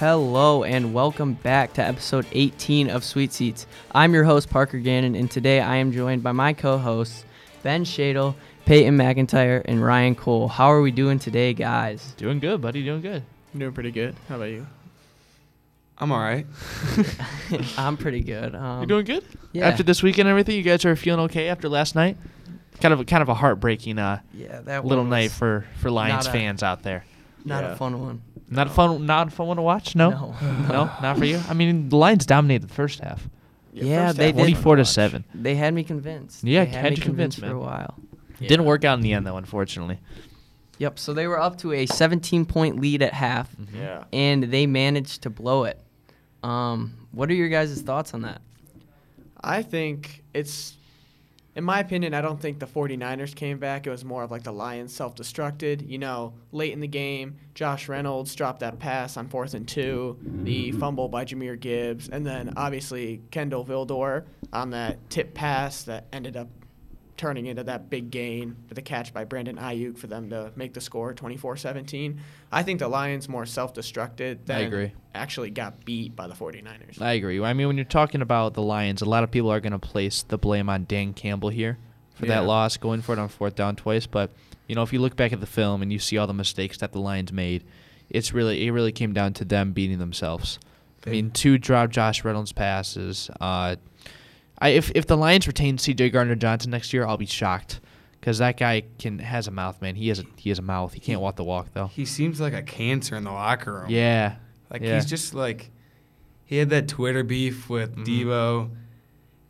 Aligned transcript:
Hello 0.00 0.64
and 0.64 0.94
welcome 0.94 1.34
back 1.34 1.74
to 1.74 1.82
episode 1.82 2.24
18 2.32 2.88
of 2.88 3.04
Suite 3.04 3.34
Seats. 3.34 3.66
I'm 3.92 4.14
your 4.14 4.24
host 4.24 4.48
Parker 4.48 4.78
Gannon, 4.78 5.14
and 5.14 5.30
today 5.30 5.60
I 5.60 5.76
am 5.76 5.92
joined 5.92 6.22
by 6.22 6.32
my 6.32 6.54
co-hosts 6.54 7.26
Ben 7.62 7.84
Shadle, 7.84 8.34
Peyton 8.64 8.96
McIntyre, 8.96 9.60
and 9.66 9.84
Ryan 9.84 10.14
Cole. 10.14 10.48
How 10.48 10.72
are 10.72 10.80
we 10.80 10.90
doing 10.90 11.18
today, 11.18 11.52
guys? 11.52 12.14
Doing 12.16 12.38
good, 12.38 12.62
buddy. 12.62 12.82
Doing 12.82 13.02
good. 13.02 13.22
I'm 13.52 13.60
doing 13.60 13.74
pretty 13.74 13.90
good. 13.90 14.16
How 14.26 14.36
about 14.36 14.44
you? 14.46 14.66
I'm 15.98 16.12
all 16.12 16.20
right. 16.20 16.46
I'm 17.76 17.98
pretty 17.98 18.22
good. 18.22 18.54
Um, 18.54 18.80
you 18.80 18.86
doing 18.86 19.04
good? 19.04 19.22
Yeah. 19.52 19.68
After 19.68 19.82
this 19.82 20.02
weekend 20.02 20.28
and 20.28 20.30
everything, 20.30 20.56
you 20.56 20.62
guys 20.62 20.82
are 20.86 20.96
feeling 20.96 21.20
okay 21.26 21.48
after 21.48 21.68
last 21.68 21.94
night? 21.94 22.16
Kind 22.80 22.94
of, 22.94 23.00
a, 23.00 23.04
kind 23.04 23.20
of 23.20 23.28
a 23.28 23.34
heartbreaking 23.34 23.98
uh, 23.98 24.20
yeah, 24.32 24.62
that 24.62 24.86
little 24.86 25.04
night 25.04 25.30
for 25.30 25.66
for 25.82 25.90
Lions 25.90 26.24
not 26.24 26.34
a- 26.34 26.38
fans 26.38 26.62
out 26.62 26.82
there. 26.82 27.04
not 27.44 27.64
Yeah. 27.64 27.72
a 27.72 27.76
fun 27.76 28.00
one. 28.00 28.22
Not 28.50 28.66
a 28.66 28.70
fun, 28.70 29.06
not 29.06 29.28
a 29.28 29.30
fun 29.30 29.46
one 29.46 29.56
to 29.56 29.62
watch. 29.62 29.94
No, 29.94 30.10
No. 30.10 30.34
no, 30.68 30.84
not 31.02 31.16
for 31.18 31.24
you. 31.24 31.40
I 31.48 31.54
mean, 31.54 31.88
the 31.88 31.96
Lions 31.96 32.26
dominated 32.26 32.68
the 32.68 32.74
first 32.74 32.98
half, 33.00 33.28
Yeah, 33.72 34.08
first 34.08 34.18
they 34.18 34.26
half 34.26 34.34
did. 34.34 34.36
was 34.36 34.44
fun 34.44 34.52
24 34.52 34.76
to 34.76 34.80
watch. 34.80 34.88
seven. 34.88 35.24
They 35.34 35.54
had 35.54 35.72
me 35.72 35.84
convinced. 35.84 36.42
Yeah, 36.44 36.64
they 36.64 36.70
had 36.72 36.90
me 36.92 36.96
you 36.96 37.02
convinced, 37.02 37.38
for 37.38 37.46
a 37.46 37.48
man. 37.50 37.58
while. 37.60 37.94
Didn't 38.40 38.64
work 38.64 38.84
out 38.84 38.98
in 38.98 39.02
the 39.02 39.12
end 39.12 39.26
though, 39.26 39.36
unfortunately. 39.36 39.98
Yep. 40.78 40.98
So 40.98 41.12
they 41.12 41.26
were 41.26 41.38
up 41.38 41.58
to 41.58 41.72
a 41.72 41.84
17 41.86 42.46
point 42.46 42.80
lead 42.80 43.02
at 43.02 43.12
half, 43.12 43.54
Yeah. 43.76 44.04
and 44.12 44.44
they 44.44 44.66
managed 44.66 45.22
to 45.22 45.30
blow 45.30 45.64
it. 45.64 45.78
Um, 46.42 46.94
what 47.12 47.28
are 47.30 47.34
your 47.34 47.50
guys' 47.50 47.80
thoughts 47.82 48.14
on 48.14 48.22
that? 48.22 48.40
I 49.42 49.62
think 49.62 50.22
it's, 50.34 50.74
in 51.56 51.64
my 51.64 51.80
opinion, 51.80 52.14
I 52.14 52.20
don't 52.20 52.40
think 52.40 52.58
the 52.58 52.66
49ers 52.66 53.34
came 53.34 53.58
back. 53.58 53.86
It 53.86 53.90
was 53.90 54.04
more 54.04 54.22
of 54.22 54.30
like 54.30 54.44
the 54.44 54.52
Lions 54.52 54.94
self 54.94 55.14
destructed. 55.16 55.88
You 55.88 55.98
know, 55.98 56.34
late 56.52 56.72
in 56.72 56.80
the 56.80 56.88
game, 56.88 57.36
Josh 57.54 57.88
Reynolds 57.88 58.34
dropped 58.34 58.60
that 58.60 58.78
pass 58.78 59.16
on 59.16 59.28
fourth 59.28 59.54
and 59.54 59.66
two, 59.66 60.18
the 60.22 60.72
fumble 60.72 61.08
by 61.08 61.24
Jahmyr 61.24 61.58
Gibbs, 61.58 62.08
and 62.08 62.24
then 62.24 62.52
obviously 62.56 63.22
Kindle 63.30 63.64
Vildor 63.64 64.24
on 64.52 64.70
that 64.70 65.10
tip 65.10 65.34
pass 65.34 65.82
that 65.84 66.06
ended 66.12 66.36
up 66.36 66.48
turning 67.20 67.44
into 67.44 67.62
that 67.64 67.90
big 67.90 68.10
gain 68.10 68.56
with 68.70 68.78
a 68.78 68.82
catch 68.82 69.12
by 69.12 69.24
Brandon 69.24 69.56
Aiyuk 69.56 69.98
for 69.98 70.06
them 70.06 70.30
to 70.30 70.50
make 70.56 70.72
the 70.72 70.80
score 70.80 71.12
24-17. 71.12 72.16
I 72.50 72.62
think 72.62 72.78
the 72.78 72.88
Lions 72.88 73.28
more 73.28 73.44
self-destructed 73.44 74.46
than 74.46 74.62
agree. 74.62 74.92
actually 75.14 75.50
got 75.50 75.84
beat 75.84 76.16
by 76.16 76.26
the 76.26 76.34
49ers. 76.34 77.00
I 77.00 77.12
agree. 77.12 77.38
I 77.42 77.52
mean, 77.52 77.66
when 77.66 77.76
you're 77.76 77.84
talking 77.84 78.22
about 78.22 78.54
the 78.54 78.62
Lions, 78.62 79.02
a 79.02 79.04
lot 79.04 79.22
of 79.22 79.30
people 79.30 79.50
are 79.50 79.60
going 79.60 79.72
to 79.72 79.78
place 79.78 80.22
the 80.22 80.38
blame 80.38 80.70
on 80.70 80.86
Dan 80.86 81.12
Campbell 81.12 81.50
here 81.50 81.76
for 82.14 82.24
Yeah. 82.24 82.36
that 82.40 82.46
loss, 82.46 82.78
going 82.78 83.02
for 83.02 83.12
it 83.12 83.18
on 83.18 83.28
fourth 83.28 83.54
down 83.54 83.76
twice. 83.76 84.06
But 84.06 84.30
you 84.66 84.74
know, 84.74 84.82
if 84.82 84.92
you 84.92 84.98
look 85.00 85.14
back 85.14 85.34
at 85.34 85.40
the 85.40 85.46
film 85.46 85.82
and 85.82 85.92
you 85.92 85.98
see 85.98 86.16
all 86.16 86.26
the 86.26 86.32
mistakes 86.32 86.78
that 86.78 86.92
the 86.92 87.00
Lions 87.00 87.32
made, 87.34 87.64
it's 88.08 88.32
really 88.32 88.66
it 88.66 88.70
really 88.70 88.92
came 88.92 89.12
down 89.12 89.34
to 89.34 89.44
them 89.44 89.72
beating 89.72 89.98
themselves. 89.98 90.58
I 91.06 91.10
mean, 91.10 91.30
two 91.30 91.58
drop 91.58 91.90
Josh 91.90 92.24
Reynolds 92.24 92.52
passes. 92.52 93.30
Uh, 93.40 93.76
I 94.60 94.70
if 94.70 94.90
if 94.94 95.06
the 95.06 95.16
Lions 95.16 95.46
retain 95.46 95.78
C.J. 95.78 96.10
Gardner 96.10 96.34
Johnson 96.36 96.70
next 96.70 96.92
year, 96.92 97.06
I'll 97.06 97.16
be 97.16 97.26
shocked 97.26 97.80
because 98.20 98.38
that 98.38 98.56
guy 98.56 98.82
can 98.98 99.18
has 99.18 99.46
a 99.48 99.50
mouth, 99.50 99.80
man. 99.80 99.94
He 99.94 100.08
has 100.08 100.18
a 100.18 100.24
he 100.36 100.50
has 100.50 100.58
a 100.58 100.62
mouth. 100.62 100.92
He 100.92 101.00
can't 101.00 101.20
walk 101.20 101.36
the 101.36 101.44
walk 101.44 101.68
though. 101.72 101.86
He 101.86 102.04
seems 102.04 102.40
like 102.40 102.52
a 102.52 102.62
cancer 102.62 103.16
in 103.16 103.24
the 103.24 103.32
locker 103.32 103.72
room. 103.72 103.86
Yeah, 103.90 104.36
Like 104.70 104.82
yeah. 104.82 104.94
he's 104.96 105.06
just 105.06 105.34
like 105.34 105.70
he 106.44 106.56
had 106.56 106.70
that 106.70 106.88
Twitter 106.88 107.22
beef 107.22 107.68
with 107.70 107.96
Mhm. 107.96 108.04
Debo. 108.06 108.70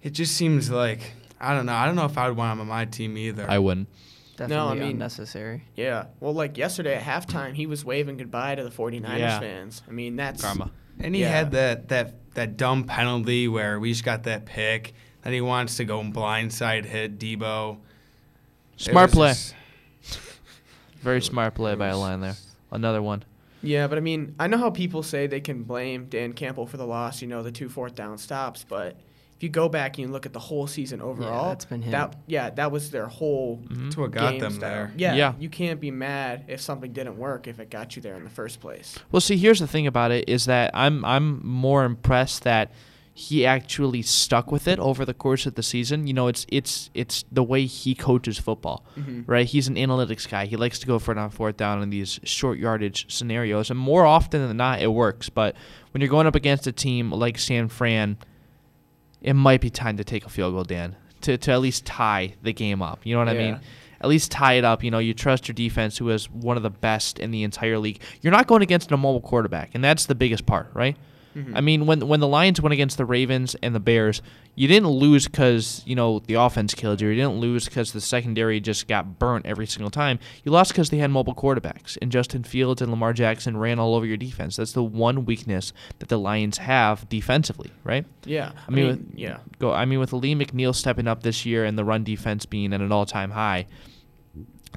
It 0.03 0.11
just 0.11 0.37
seems 0.37 0.71
like 0.71 1.13
I 1.41 1.55
don't 1.55 1.67
know. 1.67 1.75
I 1.75 1.87
don't 1.87 1.97
know 1.97 2.05
if 2.05 2.17
I 2.19 2.29
would 2.29 2.37
want 2.37 2.53
him 2.53 2.61
on 2.61 2.67
my 2.69 2.85
team 2.85 3.17
either. 3.17 3.47
I 3.51 3.59
wouldn't. 3.59 3.89
Definitely 4.37 4.79
mean- 4.81 4.91
unnecessary. 4.93 5.65
Yeah. 5.77 6.05
Well, 6.21 6.33
like 6.33 6.57
yesterday 6.57 6.95
at 6.97 7.03
halftime, 7.03 7.55
he 7.55 7.67
was 7.67 7.85
waving 7.85 8.17
goodbye 8.17 8.55
to 8.55 8.63
the 8.65 8.71
49ers 8.71 9.19
Yeah. 9.19 9.41
fans. 9.41 9.83
I 9.89 9.91
mean, 9.91 10.17
that's 10.17 10.43
Karma. 10.43 10.71
and 10.99 11.15
he 11.15 11.23
Yeah. 11.23 11.31
had 11.31 11.51
that 11.53 11.89
that 11.89 12.20
that 12.35 12.57
dumb 12.57 12.85
penalty 12.85 13.49
where 13.49 13.79
we 13.81 13.91
just 13.93 14.05
got 14.05 14.25
that 14.25 14.47
pick. 14.47 14.95
Then 15.23 15.33
he 15.33 15.41
wants 15.41 15.77
to 15.77 15.85
go 15.85 16.01
blindside 16.03 16.85
hit 16.85 17.19
Debo. 17.19 17.79
Smart 18.77 19.13
play. 19.13 19.31
just- 19.33 19.55
Very 21.03 21.23
smart 21.23 21.55
play 21.55 21.75
by 21.75 21.89
a 21.89 21.97
line 21.99 22.21
there. 22.21 22.37
Another 22.71 23.03
one. 23.03 23.25
Yeah, 23.63 23.87
but 23.89 23.99
I 23.99 24.01
mean, 24.01 24.35
I 24.39 24.47
know 24.47 24.57
how 24.59 24.71
people 24.71 25.03
say 25.03 25.27
they 25.27 25.41
can 25.41 25.65
blame 25.65 26.07
Dan 26.07 26.33
Campbell 26.33 26.67
for 26.67 26.77
the 26.79 26.87
loss, 26.87 27.21
you 27.21 27.29
know, 27.29 27.43
the 27.43 27.53
two 27.53 27.69
fourth 27.69 27.95
down 27.95 28.17
stops, 28.17 28.65
but 28.67 28.97
if 29.41 29.45
you 29.45 29.49
go 29.49 29.71
back 29.71 29.97
and 29.97 30.07
you 30.07 30.13
look 30.13 30.27
at 30.27 30.35
the 30.35 30.39
whole 30.39 30.67
season 30.67 31.01
overall, 31.01 31.49
that's 31.49 31.65
been 31.65 31.81
him. 31.81 31.93
that 31.93 32.15
yeah, 32.27 32.51
that 32.51 32.71
was 32.71 32.91
their 32.91 33.07
whole 33.07 33.57
Mhm. 33.69 33.85
That's 33.85 33.97
what 33.97 34.11
got 34.11 34.33
game 34.33 34.41
them 34.41 34.53
style. 34.53 34.71
there. 34.71 34.93
Yeah, 34.99 35.15
Yeah. 35.15 35.33
you 35.41 35.49
can't 35.49 35.81
be 35.81 35.91
mad 35.91 36.45
if 36.47 36.61
something 36.61 36.93
didn't 36.93 37.17
work 37.17 37.49
if 37.49 37.59
it 37.59 37.71
got 37.71 37.97
you 37.97 38.03
there 38.03 38.17
in 38.17 38.25
the 38.25 38.29
first 38.31 38.61
place. 38.61 38.99
Well, 39.11 39.23
see, 39.23 39.39
here's 39.39 39.59
the 39.61 39.67
thing 39.67 39.87
about 39.87 40.11
it 40.11 40.29
is 40.29 40.45
that 40.45 40.71
I'm 40.75 41.03
I'm 41.07 41.41
more 41.43 41.87
impressed 41.87 42.43
that 42.45 42.71
he 43.15 43.45
actually 43.47 44.03
stuck 44.03 44.53
with 44.53 44.69
it 44.69 44.79
over 44.79 45.05
the 45.07 45.15
course 45.15 45.45
of 45.47 45.55
the 45.55 45.63
season. 45.63 46.07
You 46.07 46.13
know, 46.13 46.29
it's 46.29 46.45
it's 46.51 46.91
it's 46.93 47.25
the 47.33 47.43
way 47.43 47.65
he 47.65 47.95
coaches 47.95 48.39
football, 48.39 48.85
Mhm. 48.99 49.25
right? 49.27 49.47
He's 49.47 49.69
an 49.69 49.77
analytics 49.77 50.29
guy. 50.29 50.45
He 50.45 50.57
likes 50.57 50.79
to 50.81 50.87
go 50.87 50.99
for 50.99 51.13
it 51.13 51.19
on 51.19 51.31
fourth 51.31 51.57
down 51.57 51.83
in 51.83 51.89
these 51.89 52.21
short 52.25 52.59
yardage 52.59 53.07
scenarios, 53.11 53.71
and 53.71 53.79
more 53.79 54.05
often 54.05 54.47
than 54.47 54.59
not, 54.59 54.83
it 54.83 54.93
works. 54.93 55.31
But 55.31 55.57
when 55.93 56.03
you're 56.03 56.11
going 56.11 56.27
up 56.27 56.35
against 56.35 56.67
a 56.67 56.73
team 56.73 57.11
like 57.11 57.39
San 57.39 57.69
Fran, 57.69 58.19
it 59.23 59.35
might 59.35 59.61
be 59.61 59.71
time 59.71 59.97
to 59.97 60.05
take 60.05 60.25
a 60.25 60.29
field 60.29 60.55
goal, 60.55 60.65
Dan, 60.65 60.97
to 61.23 61.37
to 61.39 61.53
at 61.53 61.61
least 61.61 61.85
tie 61.87 62.35
the 62.43 62.53
game 62.53 62.83
up. 62.83 63.01
You 63.05 63.15
know 63.15 63.21
what 63.21 63.29
I 63.29 63.35
mean? 63.35 63.61
at 64.01 64.09
least 64.09 64.31
tie 64.31 64.55
it 64.55 64.65
up. 64.65 64.83
You 64.83 64.91
know, 64.91 64.99
you 64.99 65.13
trust 65.15 65.47
your 65.47 65.55
defense, 65.55 65.99
who 65.99 66.09
is 66.11 66.31
one 66.31 66.57
of 66.57 66.63
the 66.63 66.71
best 66.71 67.19
in 67.19 67.31
the 67.31 67.43
entire 67.43 67.79
league. 67.79 68.01
You're 68.23 68.33
not 68.33 68.47
going 68.47 68.63
against 68.63 68.91
a 68.93 68.97
mobile 68.97 69.21
quarterback, 69.21 69.71
and 69.75 69.85
that's 69.85 70.07
the 70.07 70.15
biggest 70.15 70.47
part, 70.47 70.71
right? 70.73 70.97
Mhm. 71.47 71.53
I 71.57 71.61
mean, 71.61 71.87
when 71.87 72.07
when 72.09 72.21
the 72.21 72.29
Lions 72.29 72.61
went 72.61 72.73
against 72.73 72.97
the 72.99 73.05
Ravens 73.05 73.55
and 73.63 73.75
the 73.75 73.81
Bears, 73.81 74.23
you 74.55 74.67
didn't 74.69 74.89
lose 74.89 75.27
because 75.27 75.83
you 75.87 75.95
know 75.95 76.19
the 76.21 76.35
offense 76.35 76.75
killed 76.75 77.01
you. 77.01 77.09
You 77.09 77.15
didn't 77.17 77.39
lose 77.41 77.65
because 77.67 77.93
the 77.93 78.01
secondary 78.01 78.61
just 78.61 78.89
got 78.89 79.19
burnt 79.19 79.47
every 79.47 79.67
single 79.67 79.91
time. 79.91 80.19
You 80.45 80.53
lost 80.53 80.73
because 80.73 80.91
they 80.91 80.99
had 80.99 81.11
mobile 81.11 81.35
quarterbacks, 81.35 81.97
and 82.03 82.11
Justin 82.13 82.43
Fields 82.45 82.83
and 82.83 82.91
Lamar 82.91 83.13
Jackson 83.13 83.57
ran 83.57 83.79
all 83.79 83.95
over 83.95 84.07
your 84.07 84.17
defense. 84.17 84.57
That's 84.57 84.73
the 84.73 84.83
one 84.83 85.25
weakness 85.25 85.73
that 85.99 86.09
the 86.09 86.19
Lions 86.19 86.59
have 86.59 87.09
defensively, 87.09 87.71
right? 87.85 88.05
yeah, 88.25 88.53
I 88.69 88.71
mean, 88.71 89.13
yeah. 89.15 89.39
Go. 89.59 89.73
I 89.73 89.85
mean, 89.85 89.99
with 90.01 90.13
Lee 90.13 90.35
McNeil 90.35 90.75
stepping 90.75 91.09
up 91.09 91.23
this 91.23 91.47
year 91.47 91.65
and 91.65 91.79
the 91.79 91.85
run 91.85 92.05
defense 92.05 92.47
being 92.47 92.73
at 92.73 92.81
an 92.81 92.93
all-time 92.93 93.31
high, 93.31 93.67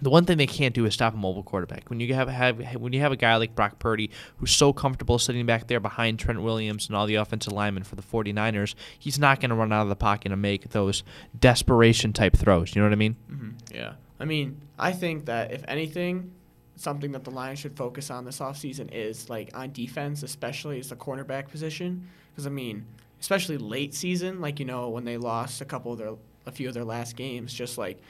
the 0.02 0.10
one 0.10 0.26
thing 0.26 0.38
they 0.38 0.48
can't 0.48 0.74
do 0.74 0.86
is 0.86 0.94
stop 0.94 1.14
a 1.14 1.18
mobile 1.18 1.44
quarterback. 1.44 1.90
When 1.90 2.00
you 2.00 2.14
have, 2.14 2.28
have 2.28 2.60
when 2.76 2.94
you 2.94 3.00
have 3.02 3.12
a 3.12 3.16
guy 3.16 3.36
like 3.36 3.56
Brock 3.56 3.80
Purdy 3.80 4.10
who's 4.38 4.52
so 4.52 4.74
comfortable 4.74 5.20
sitting 5.20 5.46
back 5.46 5.68
there 5.68 5.80
behind 5.80 6.20
Trent 6.20 6.42
Williams 6.42 6.88
and 6.88 6.96
all 6.96 7.06
the 7.06 7.16
offensive 7.16 7.54
linemen 7.54 7.84
for 7.84 7.96
the 7.96 8.02
49ers, 8.02 8.76
he's 8.98 9.20
not 9.20 9.40
going 9.40 9.50
to 9.50 9.56
run 9.56 9.72
out 9.72 9.84
of 9.84 9.90
the 9.90 9.96
pocket 9.96 10.32
and 10.32 10.42
make 10.42 10.70
those 10.70 11.04
desperation 11.40 12.12
type 12.12 12.36
throws. 12.36 12.76
You 12.76 12.82
know 12.82 12.88
what 12.88 12.94
I 12.94 12.98
mean? 12.98 13.16
hmm 13.28 13.50
Yeah. 13.74 13.94
I 14.20 14.26
mean, 14.26 14.62
I 14.80 14.94
think 14.94 15.26
that 15.26 15.52
if 15.52 15.64
anything, 15.68 16.32
something 16.76 17.12
that 17.12 17.24
the 17.24 17.32
Lions 17.32 17.60
should 17.60 17.76
focus 17.76 18.10
on 18.10 18.26
this 18.26 18.40
offseason 18.40 18.92
is 18.92 19.30
like 19.30 19.52
on 19.54 19.72
defense, 19.72 20.24
especially 20.24 20.80
is 20.80 20.90
the 20.90 20.96
cornerback 20.96 21.50
position. 21.50 22.08
Because 22.32 22.48
I 22.48 22.50
mean, 22.50 22.86
especially 23.22 23.58
late 23.58 23.94
season, 23.94 24.42
like 24.42 24.60
you 24.60 24.66
know 24.66 24.90
when 24.90 25.04
they 25.06 25.18
lost 25.18 25.62
a 25.62 25.66
couple 25.66 25.92
of 25.94 25.98
their, 25.98 26.14
a 26.46 26.52
few 26.52 26.68
of 26.68 26.74
their 26.74 26.84
last 26.84 27.16
games, 27.16 27.54
just 27.54 27.78
like 27.78 28.02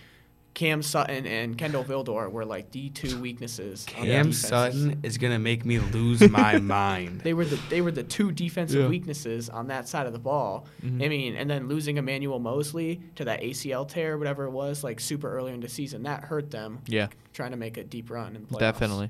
Cam 0.53 0.83
Sutton 0.83 1.25
and 1.25 1.57
Kindle 1.57 1.83
Vildor 1.83 2.31
were 2.31 2.45
like 2.45 2.69
the 2.71 2.89
two 2.89 3.19
weaknesses. 3.19 3.85
Cam 3.87 4.05
defenses. 4.05 4.41
Sutton 4.41 4.99
is 5.01 5.17
gonna 5.17 5.39
make 5.39 5.65
me 5.65 5.79
lose 5.79 6.27
my 6.29 6.57
mind. 6.59 7.21
They 7.21 7.33
were 7.33 7.45
the 7.45 7.59
they 7.69 7.81
were 7.81 7.91
the 7.91 8.03
two 8.03 8.31
defensive 8.31 8.81
Yeah. 8.83 8.87
weaknesses 8.87 9.49
on 9.49 9.67
that 9.67 9.87
side 9.87 10.05
of 10.05 10.13
the 10.13 10.19
ball. 10.19 10.67
Mhm. 10.85 11.03
I 11.03 11.07
mean, 11.09 11.35
and 11.35 11.49
then 11.49 11.67
losing 11.67 11.97
Emmanuel 11.97 12.37
Moseley 12.39 13.01
to 13.15 13.25
that 13.25 13.41
ACL 13.41 13.85
tear, 13.87 14.17
whatever 14.17 14.45
it 14.45 14.51
was, 14.51 14.83
like 14.83 14.99
super 14.99 15.31
early 15.35 15.53
in 15.53 15.59
the 15.59 15.69
season, 15.69 16.03
that 16.03 16.25
hurt 16.25 16.51
them 16.51 16.79
Yeah. 16.87 17.07
trying 17.33 17.51
to 17.51 17.57
make 17.57 17.77
a 17.77 17.83
deep 17.83 18.11
run 18.11 18.35
in 18.35 18.45
playoffs. 18.45 18.59
Definitely, 18.59 19.09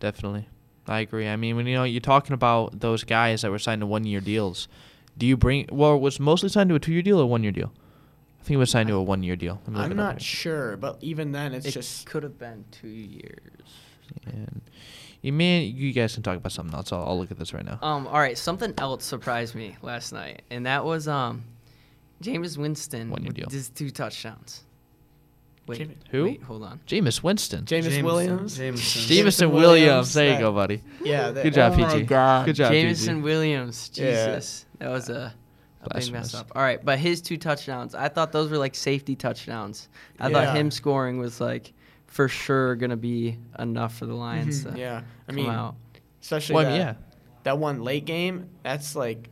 definitely. 0.00 0.48
I 0.86 1.00
agree. 1.00 1.28
I 1.28 1.36
mean, 1.36 1.56
when 1.56 1.66
you 1.66 1.74
know 1.74 1.84
you're 1.84 2.00
talking 2.00 2.34
about 2.34 2.80
those 2.80 3.04
guys 3.04 3.42
that 3.42 3.50
were 3.50 3.58
signed 3.58 3.80
to 3.80 3.86
one-year 3.86 4.20
deals, 4.20 4.68
do 5.16 5.24
you 5.24 5.36
bring? 5.36 5.66
Well, 5.72 5.98
was 5.98 6.18
Moseley 6.20 6.48
signed 6.48 6.68
to 6.70 6.74
a 6.74 6.80
two-year 6.80 7.02
deal 7.02 7.20
or 7.20 7.26
one-year 7.26 7.52
deal? 7.52 7.72
I 8.44 8.46
think 8.46 8.56
it 8.56 8.58
was 8.58 8.70
signed 8.70 8.88
to 8.90 8.94
a 8.96 9.02
one-year 9.02 9.36
deal. 9.36 9.58
Let 9.66 9.72
me 9.74 9.80
I'm 9.80 9.96
not 9.96 10.14
here. 10.16 10.20
sure, 10.20 10.76
but 10.76 10.98
even 11.00 11.32
then, 11.32 11.54
it's 11.54 11.64
it 11.64 11.70
just 11.70 12.04
could 12.04 12.22
have 12.24 12.38
been 12.38 12.66
two 12.70 12.88
years. 12.88 13.62
And 14.26 14.60
you 15.22 15.32
man, 15.32 15.62
you 15.74 15.94
guys 15.94 16.12
can 16.12 16.22
talk 16.22 16.36
about 16.36 16.52
something 16.52 16.74
else. 16.74 16.92
I'll, 16.92 17.04
I'll 17.04 17.18
look 17.18 17.30
at 17.30 17.38
this 17.38 17.54
right 17.54 17.64
now. 17.64 17.78
Um, 17.80 18.06
all 18.06 18.18
right, 18.18 18.36
something 18.36 18.74
else 18.76 19.02
surprised 19.06 19.54
me 19.54 19.76
last 19.80 20.12
night, 20.12 20.42
and 20.50 20.66
that 20.66 20.84
was 20.84 21.08
um, 21.08 21.44
Jameis 22.22 22.58
Winston 22.58 23.08
One-year 23.08 23.32
deal. 23.32 23.48
his 23.50 23.70
two 23.70 23.88
touchdowns. 23.88 24.64
Wait, 25.66 25.80
Jameis- 25.80 25.94
Who? 26.10 26.24
Wait, 26.24 26.42
hold 26.42 26.62
on. 26.64 26.80
Jameis 26.86 27.22
Winston. 27.22 27.64
Jameis 27.64 27.84
Jameson, 27.84 28.04
Williams. 28.04 28.56
Jameson. 28.58 29.02
Jameson 29.02 29.16
Jameson 29.16 29.50
Williams. 29.52 29.80
Williams, 29.80 30.12
There 30.12 30.32
you 30.34 30.38
go, 30.38 30.52
buddy. 30.52 30.82
Yeah, 31.02 31.30
that, 31.30 31.42
Good 31.42 31.54
job, 31.54 31.72
oh 31.72 31.78
my 31.78 31.92
PG. 31.94 32.02
God. 32.04 32.44
Good 32.44 32.56
job, 32.56 32.70
Jameson 32.72 33.14
PG. 33.16 33.22
Williams. 33.24 33.90
Yeah. 33.94 34.04
Jesus, 34.34 34.66
that 34.80 34.90
was 34.90 35.08
a, 35.08 35.14
a 35.14 35.34
big 35.90 36.12
mess 36.12 36.34
up. 36.34 36.52
All 36.54 36.62
right, 36.62 36.82
but 36.84 36.98
his 36.98 37.20
two 37.20 37.36
touchdowns, 37.36 37.94
I 37.94 38.08
thought 38.08 38.32
those 38.32 38.50
were 38.50 38.58
like 38.58 38.74
safety 38.74 39.14
touchdowns. 39.16 39.88
I 40.18 40.28
Yeah. 40.28 40.44
thought 40.46 40.56
him 40.56 40.70
scoring 40.70 41.18
was 41.18 41.40
like 41.40 41.72
for 42.06 42.28
sure 42.28 42.76
gonna 42.76 42.96
be 42.96 43.38
enough 43.58 43.96
for 43.96 44.06
the 44.06 44.14
Lions 44.14 44.64
Mhm, 44.64 44.72
to 44.74 44.78
Yeah, 44.78 45.02
I 45.28 45.32
come 45.32 45.36
mean, 45.36 45.50
out. 45.50 45.74
especially 46.22 46.54
Well, 46.54 46.66
I 46.66 46.68
that, 46.70 46.70
mean, 46.78 46.80
yeah. 46.86 46.94
that 47.42 47.58
one 47.58 47.82
late 47.82 48.04
game, 48.04 48.48
that's 48.62 48.94
like 48.94 49.30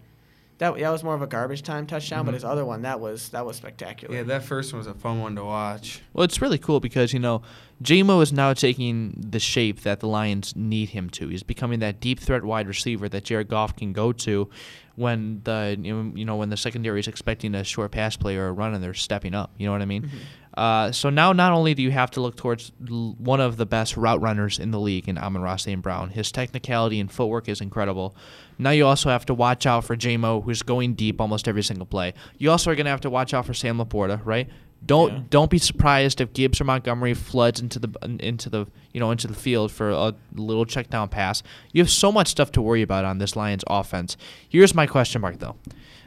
that 0.62 0.78
that 0.78 0.90
was 0.90 1.02
more 1.02 1.14
of 1.14 1.22
a 1.22 1.26
garbage 1.26 1.64
time 1.64 1.88
touchdown, 1.88 2.24
but 2.24 2.30
mm-hmm. 2.30 2.34
his 2.34 2.44
other 2.44 2.64
one 2.64 2.82
that 2.82 3.00
was 3.00 3.30
that 3.30 3.44
was 3.44 3.56
spectacular. 3.56 4.14
Yeah, 4.14 4.22
that 4.22 4.44
first 4.44 4.72
one 4.72 4.78
was 4.78 4.86
a 4.86 4.94
fun 4.94 5.20
one 5.20 5.34
to 5.34 5.44
watch. 5.44 6.00
Well, 6.12 6.22
it's 6.22 6.40
really 6.40 6.58
cool 6.58 6.78
because 6.78 7.12
you 7.12 7.18
know, 7.18 7.42
JMO 7.82 8.22
is 8.22 8.32
now 8.32 8.52
taking 8.52 9.12
the 9.18 9.40
shape 9.40 9.80
that 9.80 9.98
the 9.98 10.06
Lions 10.06 10.54
need 10.54 10.90
him 10.90 11.10
to. 11.10 11.26
He's 11.26 11.42
becoming 11.42 11.80
that 11.80 11.98
deep 11.98 12.20
threat 12.20 12.44
wide 12.44 12.68
receiver 12.68 13.08
that 13.08 13.24
Jared 13.24 13.48
Goff 13.48 13.74
can 13.74 13.92
go 13.92 14.12
to 14.12 14.48
when 14.94 15.40
the 15.42 15.76
you 15.82 16.24
know 16.24 16.36
when 16.36 16.50
the 16.50 16.56
secondary 16.56 17.00
is 17.00 17.08
expecting 17.08 17.56
a 17.56 17.64
short 17.64 17.90
pass 17.90 18.16
play 18.16 18.36
or 18.36 18.46
a 18.46 18.52
run 18.52 18.72
and 18.72 18.84
they're 18.84 18.94
stepping 18.94 19.34
up. 19.34 19.50
You 19.58 19.66
know 19.66 19.72
what 19.72 19.82
I 19.82 19.86
mean? 19.86 20.02
Mm-hmm. 20.02 20.18
Uh, 20.54 20.92
so 20.92 21.08
now 21.08 21.32
not 21.32 21.52
only 21.52 21.74
do 21.74 21.82
you 21.82 21.90
have 21.90 22.10
to 22.10 22.20
look 22.20 22.36
towards 22.36 22.72
l- 22.90 23.14
one 23.18 23.40
of 23.40 23.56
the 23.56 23.64
best 23.66 23.96
route 23.96 24.20
runners 24.20 24.58
in 24.58 24.70
the 24.70 24.78
league 24.80 25.08
in 25.08 25.16
Amon-Ra 25.16 25.56
St. 25.56 25.80
Brown, 25.80 26.10
his 26.10 26.30
technicality 26.30 27.00
and 27.00 27.10
footwork 27.10 27.48
is 27.48 27.60
incredible. 27.60 28.14
Now 28.58 28.70
you 28.70 28.86
also 28.86 29.08
have 29.08 29.24
to 29.26 29.34
watch 29.34 29.66
out 29.66 29.84
for 29.84 29.96
JMO, 29.96 30.44
who's 30.44 30.62
going 30.62 30.94
deep 30.94 31.20
almost 31.20 31.48
every 31.48 31.62
single 31.62 31.86
play. 31.86 32.12
You 32.36 32.50
also 32.50 32.70
are 32.70 32.74
going 32.74 32.84
to 32.84 32.90
have 32.90 33.00
to 33.02 33.10
watch 33.10 33.32
out 33.32 33.46
for 33.46 33.54
Sam 33.54 33.78
Laporta, 33.78 34.20
right? 34.24 34.48
Don't 34.84 35.12
Yeah. 35.12 35.20
don't 35.30 35.50
be 35.50 35.58
surprised 35.58 36.20
if 36.20 36.32
Gibbs 36.32 36.60
or 36.60 36.64
Montgomery 36.64 37.14
floods 37.14 37.60
into 37.60 37.78
the 37.78 37.88
into 38.20 38.50
the 38.50 38.66
you 38.92 39.00
know 39.00 39.10
into 39.10 39.28
the 39.28 39.34
field 39.34 39.70
for 39.70 39.90
a 39.90 40.14
little 40.34 40.64
check 40.64 40.90
down 40.90 41.08
pass. 41.08 41.42
You 41.72 41.82
have 41.82 41.90
so 41.90 42.10
much 42.10 42.28
stuff 42.28 42.50
to 42.52 42.62
worry 42.62 42.82
about 42.82 43.04
on 43.04 43.18
this 43.18 43.36
Lions 43.36 43.62
offense. 43.68 44.16
Here's 44.48 44.74
my 44.74 44.86
question 44.86 45.20
mark 45.20 45.38
though. 45.38 45.56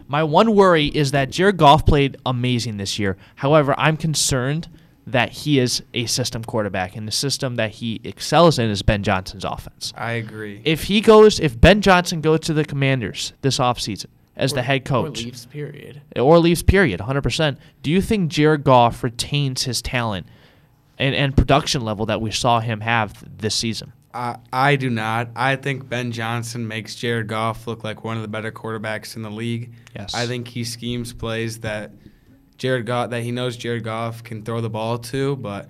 My 0.07 0.23
one 0.23 0.53
worry 0.53 0.87
is 0.87 1.11
that 1.11 1.31
Jared 1.31 1.57
Goff 1.57 1.85
played 1.85 2.17
amazing 2.25 2.77
this 2.77 2.99
year. 2.99 3.17
However, 3.35 3.73
I'm 3.77 3.97
concerned 3.97 4.67
that 5.07 5.31
he 5.31 5.59
is 5.59 5.83
a 5.93 6.05
system 6.07 6.43
quarterback, 6.43 6.95
and 6.95 7.07
the 7.07 7.11
system 7.11 7.55
that 7.57 7.69
he 7.71 8.01
excels 8.03 8.57
in 8.57 8.69
is 8.71 8.81
Ben 8.81 9.03
Johnson's 9.03 9.45
offense. 9.45 9.93
I 9.95 10.13
agree. 10.13 10.61
If 10.65 10.85
he 10.85 10.99
goes, 10.99 11.39
if 11.39 11.59
Ben 11.61 11.81
Johnson 11.81 12.21
goes 12.21 12.39
to 12.41 12.53
the 12.53 12.65
Commanders 12.65 13.33
this 13.41 13.59
offseason 13.59 14.07
as 14.37 14.53
the 14.53 14.61
head 14.61 14.83
coach, 14.85 15.21
Or 15.21 15.25
leaves, 15.25 15.45
period. 15.45 16.01
or 16.15 16.39
leaves 16.39 16.61
period 16.63 16.99
100% 16.99 17.57
do 17.81 17.89
you 17.91 18.01
think 18.01 18.29
jared 18.31 18.63
goff 18.63 19.03
retains 19.03 19.63
his 19.63 19.81
talent 19.81 20.27
and, 20.97 21.13
and 21.15 21.35
production 21.37 21.81
level 21.81 22.05
that 22.07 22.21
we 22.21 22.31
saw 22.31 22.59
him 22.59 22.81
have 22.81 23.23
this 23.37 23.55
season 23.55 23.93
I, 24.13 24.37
I 24.53 24.77
do 24.77 24.89
not. 24.89 25.31
I 25.35 25.57
think 25.57 25.89
Ben 25.89 26.13
Johnson 26.13 26.69
makes 26.69 26.95
Jared 26.95 27.27
Goff 27.27 27.67
look 27.67 27.83
like 27.83 28.05
one 28.05 28.15
of 28.15 28.21
the 28.21 28.29
better 28.29 28.49
quarterbacks 28.49 29.17
in 29.17 29.23
the 29.23 29.29
league. 29.29 29.73
yes 29.93 30.15
I 30.15 30.25
think 30.25 30.47
he 30.47 30.63
schemes 30.63 31.11
plays 31.11 31.59
that 31.59 31.91
Jared 32.57 32.85
Goff 32.85 33.09
that 33.09 33.23
he 33.23 33.31
knows 33.31 33.57
Jared 33.57 33.83
Goff 33.83 34.23
can 34.23 34.41
throw 34.43 34.61
the 34.61 34.69
ball 34.69 34.99
to, 34.99 35.35
but 35.35 35.67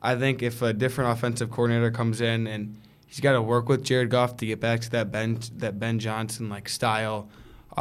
I 0.00 0.14
think 0.14 0.44
if 0.44 0.62
a 0.62 0.72
different 0.72 1.10
offensive 1.10 1.50
coordinator 1.50 1.90
comes 1.90 2.20
in 2.20 2.46
and 2.46 2.76
he's 3.08 3.18
got 3.18 3.32
to 3.32 3.42
work 3.42 3.68
with 3.68 3.82
Jared 3.82 4.10
Goff 4.10 4.36
to 4.36 4.46
get 4.46 4.60
back 4.60 4.78
to 4.82 4.90
that 4.90 5.10
Ben 5.10 5.40
that 5.56 5.80
Ben 5.80 5.98
Johnson 5.98 6.48
like 6.48 6.68
style 6.68 7.28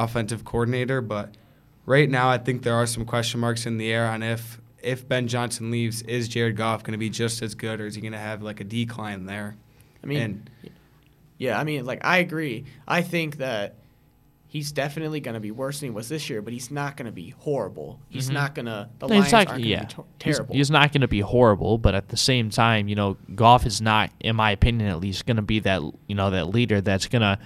offensive 0.04 0.46
coordinator, 0.46 1.02
but 1.02 1.36
right 1.86 2.10
now 2.10 2.30
I 2.30 2.38
think 2.38 2.64
there 2.64 2.76
are 2.76 2.86
some 2.88 3.06
question 3.06 3.40
marks 3.40 3.66
in 3.66 3.78
the 3.78 3.92
air 3.92 4.06
on 4.08 4.24
if 4.24 4.60
if 4.84 5.08
Ben 5.08 5.28
Johnson 5.28 5.72
leaves, 5.72 6.02
is 6.04 6.28
Jared 6.28 6.56
Goff 6.56 6.84
going 6.84 6.92
to 6.94 6.98
be 7.00 7.10
just 7.10 7.42
as 7.42 7.56
good, 7.56 7.82
or 7.82 7.88
is 7.88 7.96
he 7.96 8.02
going 8.02 8.14
to 8.14 8.20
have 8.20 8.42
like 8.42 8.62
a 8.62 8.64
decline 8.64 9.26
there? 9.26 9.56
I 10.04 10.08
mean, 10.08 10.22
and 10.22 10.50
yeah, 11.38 11.60
I 11.60 11.64
mean, 11.64 11.86
like 11.86 12.06
I 12.06 12.20
agree. 12.20 12.66
I 12.88 13.02
think 13.02 13.38
that 13.38 13.76
he's 14.50 14.72
definitely 14.72 15.20
going 15.20 15.34
to 15.34 15.40
be 15.42 15.52
worse 15.52 15.80
than 15.82 15.90
he 15.90 15.92
was 15.94 16.08
this 16.08 16.30
year, 16.30 16.42
but 16.42 16.54
he's 16.54 16.72
not 16.72 16.96
going 16.96 17.06
to 17.08 17.12
be 17.12 17.32
horrible. 17.40 18.00
He's 18.08 18.30
Mhm. 18.30 18.34
not 18.34 18.56
going 18.56 18.68
to. 18.68 18.88
The 19.00 19.08
No, 19.08 19.16
Lions 19.16 19.32
not- 19.32 19.38
aren't 19.40 19.50
going 19.50 19.62
to 19.64 19.68
yeah. 19.68 19.80
be 19.82 19.86
to- 19.88 19.96
He's- 19.96 20.06
terrible. 20.38 20.56
he's, 20.56 20.72
not 20.72 20.92
going 20.94 21.02
to 21.02 21.08
be 21.08 21.20
horrible 21.20 21.78
but 21.80 21.94
at 21.96 22.08
the 22.10 22.18
same 22.18 22.50
time 22.50 22.88
you 22.88 22.96
know 22.96 23.18
goff 23.36 23.66
is 23.66 23.82
not 23.82 24.10
in 24.22 24.36
my 24.36 24.52
opinion 24.52 24.90
at 24.90 25.00
least 25.00 25.26
going 25.26 25.36
to 25.38 25.42
be 25.42 25.60
that 25.60 25.82
you 26.08 26.16
know 26.16 26.30
that 26.30 26.48
leader 26.50 26.82
that's 26.82 27.08
going 27.08 27.22
to 27.22 27.38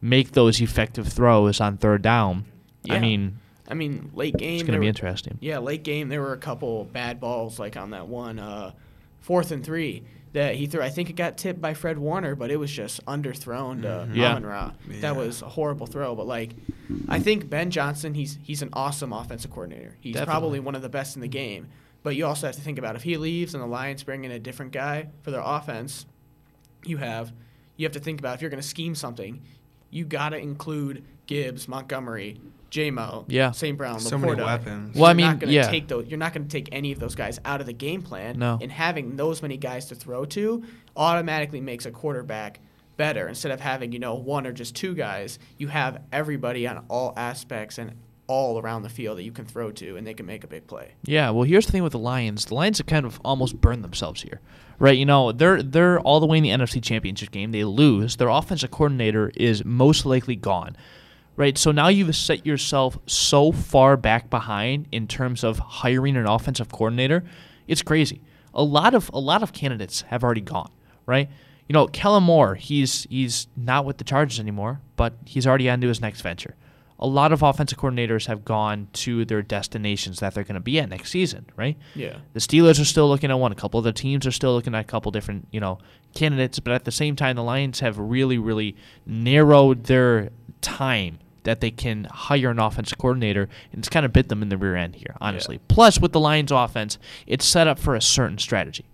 make 0.00 0.32
those 0.32 0.60
effective 0.60 1.08
throws 1.08 1.60
on 1.60 1.76
third 1.76 2.02
down 2.02 2.44
i 2.90 2.98
mean 2.98 3.38
I 3.70 3.74
mean, 3.74 4.10
late 4.14 4.34
game. 4.34 4.54
it's 4.54 4.62
going 4.62 4.72
to 4.76 4.80
be 4.80 4.88
interesting 4.88 5.36
Yeah, 5.40 5.58
late 5.58 5.82
game 5.82 6.08
there 6.08 6.22
were 6.22 6.32
a 6.32 6.38
couple 6.38 6.84
bad 6.84 7.20
balls 7.20 7.58
like 7.58 7.76
on 7.76 7.90
that 7.90 8.08
one 8.08 8.38
uh, 8.38 8.72
fourth 9.20 9.50
and 9.50 9.62
three 9.62 10.04
that 10.32 10.54
he 10.54 10.66
threw. 10.66 10.80
I 10.82 10.88
think 10.88 11.10
it 11.10 11.16
got 11.16 11.36
tipped 11.36 11.60
by 11.60 11.74
Fred 11.74 11.98
Warner, 11.98 12.34
but 12.34 12.50
it 12.50 12.56
was 12.56 12.70
just 12.70 13.04
underthrown 13.06 13.82
to 13.82 13.88
Mhm. 14.08 14.14
Yeah. 14.16 14.30
Amon 14.30 14.46
Ra. 14.46 14.72
Yeah. 14.90 15.00
That 15.00 15.16
was 15.16 15.42
a 15.42 15.48
horrible 15.50 15.86
throw. 15.86 16.14
But 16.14 16.26
like, 16.26 16.50
I 17.08 17.18
think 17.18 17.50
Ben 17.50 17.70
Johnson, 17.70 18.14
he's 18.14 18.38
he's 18.42 18.62
an 18.62 18.70
awesome 18.72 19.12
offensive 19.12 19.50
coordinator. 19.50 19.96
He's 20.00 20.14
Definitely. 20.14 20.30
probably 20.32 20.60
one 20.60 20.74
of 20.74 20.80
the 20.82 20.88
best 20.88 21.16
in 21.16 21.20
the 21.20 21.28
game. 21.28 21.68
But 22.02 22.16
you 22.16 22.24
also 22.24 22.46
have 22.46 22.56
to 22.56 22.62
think 22.62 22.78
about 22.78 22.96
if 22.96 23.02
he 23.02 23.16
leaves 23.18 23.52
and 23.54 23.62
the 23.62 23.66
Lions 23.66 24.02
bring 24.02 24.24
in 24.24 24.30
a 24.30 24.38
different 24.38 24.72
guy 24.72 25.08
for 25.22 25.30
their 25.30 25.42
offense, 25.44 26.06
you 26.86 26.96
have 26.98 27.32
you 27.76 27.84
have 27.84 27.92
to 27.92 28.00
think 28.00 28.18
about 28.18 28.34
if 28.36 28.40
you're 28.40 28.50
going 28.50 28.62
to 28.62 28.66
scheme 28.68 28.94
something, 28.94 29.42
you 29.90 30.04
got 30.04 30.30
to 30.30 30.38
include 30.38 31.04
Gibbs, 31.26 31.68
Montgomery, 31.68 32.40
J-Mo, 32.70 33.24
Yeah. 33.28 33.50
St. 33.52 33.76
Brown, 33.78 34.00
so 34.00 34.18
many 34.18 34.42
weapons. 34.42 34.94
Well, 34.94 35.06
I 35.06 35.08
You're 35.10 35.14
mean, 35.16 35.26
not 35.26 35.38
gonna 35.38 35.52
yeah. 35.52 35.70
take 35.70 35.88
those. 35.88 36.06
You're 36.06 36.18
not 36.18 36.34
going 36.34 36.46
to 36.46 36.50
take 36.50 36.68
any 36.72 36.92
of 36.92 36.98
those 37.00 37.14
guys 37.14 37.40
out 37.44 37.60
of 37.60 37.66
the 37.66 37.72
game 37.72 38.02
plan. 38.02 38.38
No. 38.38 38.58
And 38.60 38.70
having 38.70 39.16
those 39.16 39.40
many 39.42 39.56
guys 39.56 39.86
to 39.86 39.94
throw 39.94 40.24
to 40.26 40.62
automatically 40.96 41.60
makes 41.60 41.86
a 41.86 41.90
quarterback 41.90 42.60
better. 42.96 43.28
Instead 43.28 43.52
of 43.52 43.60
having 43.60 43.92
you 43.92 43.98
know 43.98 44.14
one 44.14 44.46
or 44.46 44.52
just 44.52 44.74
two 44.76 44.94
guys, 44.94 45.38
you 45.56 45.68
have 45.68 46.02
everybody 46.12 46.66
on 46.66 46.84
all 46.88 47.14
aspects 47.16 47.78
and 47.78 47.92
all 48.28 48.60
around 48.60 48.82
the 48.82 48.88
field 48.88 49.18
that 49.18 49.24
you 49.24 49.32
can 49.32 49.46
throw 49.46 49.72
to, 49.72 49.96
and 49.96 50.06
they 50.06 50.14
can 50.14 50.26
make 50.26 50.44
a 50.44 50.46
big 50.46 50.66
play. 50.66 50.92
Yeah, 51.02 51.30
well, 51.30 51.42
here's 51.42 51.66
the 51.66 51.72
thing 51.72 51.82
with 51.82 51.92
the 51.92 51.98
Lions. 51.98 52.44
The 52.44 52.54
Lions 52.54 52.78
have 52.78 52.86
kind 52.86 53.04
of 53.04 53.20
almost 53.24 53.60
burned 53.60 53.82
themselves 53.82 54.22
here, 54.22 54.40
right? 54.78 54.96
You 54.96 55.06
know, 55.06 55.32
they're 55.32 55.62
they're 55.62 55.98
all 56.00 56.20
the 56.20 56.26
way 56.26 56.36
in 56.36 56.44
the 56.44 56.50
NFC 56.50 56.82
Championship 56.82 57.30
game. 57.30 57.50
They 57.50 57.64
lose. 57.64 58.16
Their 58.16 58.28
offensive 58.28 58.70
coordinator 58.70 59.32
is 59.34 59.64
most 59.64 60.06
likely 60.06 60.36
gone, 60.36 60.76
right? 61.36 61.58
So 61.58 61.72
now 61.72 61.88
you've 61.88 62.14
set 62.14 62.46
yourself 62.46 62.98
so 63.06 63.50
far 63.50 63.96
back 63.96 64.30
behind 64.30 64.86
in 64.92 65.08
terms 65.08 65.42
of 65.42 65.58
hiring 65.58 66.16
an 66.16 66.26
offensive 66.26 66.68
coordinator. 66.70 67.24
It's 67.66 67.82
crazy. 67.82 68.22
A 68.54 68.62
lot 68.62 68.94
of 68.94 69.10
a 69.12 69.18
lot 69.18 69.42
of 69.42 69.52
candidates 69.52 70.02
have 70.02 70.22
already 70.22 70.42
gone, 70.42 70.70
right? 71.06 71.28
You 71.66 71.72
know, 71.72 71.86
Kellen 71.86 72.24
Moore, 72.24 72.54
he's 72.54 73.06
he's 73.08 73.48
not 73.56 73.86
with 73.86 73.96
the 73.96 74.04
Chargers 74.04 74.38
anymore, 74.38 74.82
but 74.96 75.14
he's 75.24 75.46
already 75.46 75.68
on 75.70 75.80
to 75.80 75.88
his 75.88 76.00
next 76.00 76.20
venture 76.20 76.54
a 76.98 77.06
lot 77.06 77.32
of 77.32 77.42
offensive 77.42 77.78
coordinators 77.78 78.26
have 78.26 78.44
gone 78.44 78.88
to 78.92 79.24
their 79.24 79.42
destinations 79.42 80.18
that 80.20 80.34
they're 80.34 80.44
going 80.44 80.54
to 80.54 80.60
be 80.60 80.80
at 80.80 80.88
next 80.88 81.10
season, 81.10 81.46
right? 81.56 81.76
Yeah. 81.94 82.16
The 82.32 82.40
Steelers 82.40 82.80
are 82.80 82.84
still 82.84 83.08
looking 83.08 83.30
at 83.30 83.38
one. 83.38 83.52
A 83.52 83.54
couple 83.54 83.78
of 83.78 83.84
the 83.84 83.92
teams 83.92 84.26
are 84.26 84.32
still 84.32 84.52
looking 84.52 84.74
at 84.74 84.80
a 84.80 84.84
couple 84.84 85.12
different, 85.12 85.46
you 85.52 85.60
know, 85.60 85.78
candidates. 86.14 86.58
But 86.58 86.72
at 86.72 86.84
the 86.84 86.90
same 86.90 87.14
time, 87.14 87.36
the 87.36 87.44
Lions 87.44 87.80
have 87.80 87.98
really, 87.98 88.38
really 88.38 88.74
narrowed 89.06 89.84
their 89.84 90.30
time 90.60 91.20
that 91.44 91.60
they 91.60 91.70
can 91.70 92.04
hire 92.10 92.50
an 92.50 92.58
offensive 92.58 92.98
coordinator, 92.98 93.48
and 93.72 93.78
it's 93.78 93.88
kind 93.88 94.04
of 94.04 94.12
bit 94.12 94.28
them 94.28 94.42
in 94.42 94.48
the 94.48 94.58
rear 94.58 94.76
end 94.76 94.96
here, 94.96 95.16
honestly. 95.20 95.60
Plus, 95.68 96.00
with 96.00 96.12
the 96.12 96.20
Lions' 96.20 96.52
offense, 96.52 96.98
it's 97.26 97.44
set 97.44 97.66
up 97.66 97.78
for 97.78 97.94
a 97.94 98.02
certain 98.02 98.38
strategy. 98.38 98.84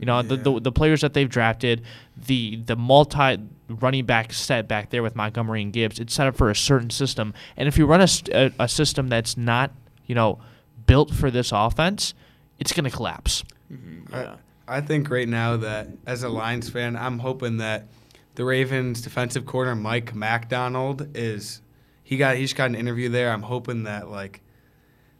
You 0.00 0.06
know, 0.06 0.22
the, 0.22 0.36
the 0.36 0.60
the 0.60 0.72
players 0.72 1.02
that 1.02 1.12
they've 1.14 1.28
drafted, 1.28 1.82
the 2.16 2.56
the 2.56 2.74
multi 2.74 3.36
running 3.68 4.06
back 4.06 4.32
set 4.32 4.66
back 4.66 4.90
there 4.90 5.02
with 5.02 5.14
Montgomery 5.14 5.62
and 5.62 5.72
Gibbs, 5.72 6.00
it's 6.00 6.14
set 6.14 6.26
up 6.26 6.36
for 6.36 6.50
a 6.50 6.56
certain 6.56 6.90
system. 6.90 7.34
And 7.56 7.68
if 7.68 7.78
you 7.78 7.86
run 7.86 8.00
a, 8.00 8.08
a, 8.32 8.52
a 8.60 8.68
system 8.68 9.08
that's 9.08 9.36
not, 9.36 9.72
you 10.06 10.14
know, 10.14 10.40
built 10.86 11.10
for 11.12 11.30
this 11.30 11.52
offense, 11.52 12.14
it's 12.58 12.72
going 12.72 12.84
to 12.84 12.90
collapse. 12.90 13.44
Mm-hmm. 13.72 14.14
I- 14.14 14.36
I 14.66 14.80
think 14.80 15.10
right 15.10 15.28
now 15.28 15.56
that 15.56 15.88
as 16.06 16.22
a 16.22 16.28
Lions 16.28 16.70
fan, 16.70 16.94
I'm 16.94 17.18
hoping 17.18 17.56
that 17.56 17.88
the 18.36 18.44
Ravens 18.44 19.00
defensive 19.00 19.44
corner 19.44 19.74
Mike 19.74 20.14
MacDonald 20.14 21.08
is 21.16 21.60
he 22.04 22.16
got 22.16 22.36
he 22.36 22.42
just 22.42 22.54
got 22.54 22.66
an 22.66 22.76
interview 22.76 23.08
there. 23.08 23.32
I'm 23.32 23.42
hoping 23.42 23.82
that 23.82 24.08
like 24.08 24.42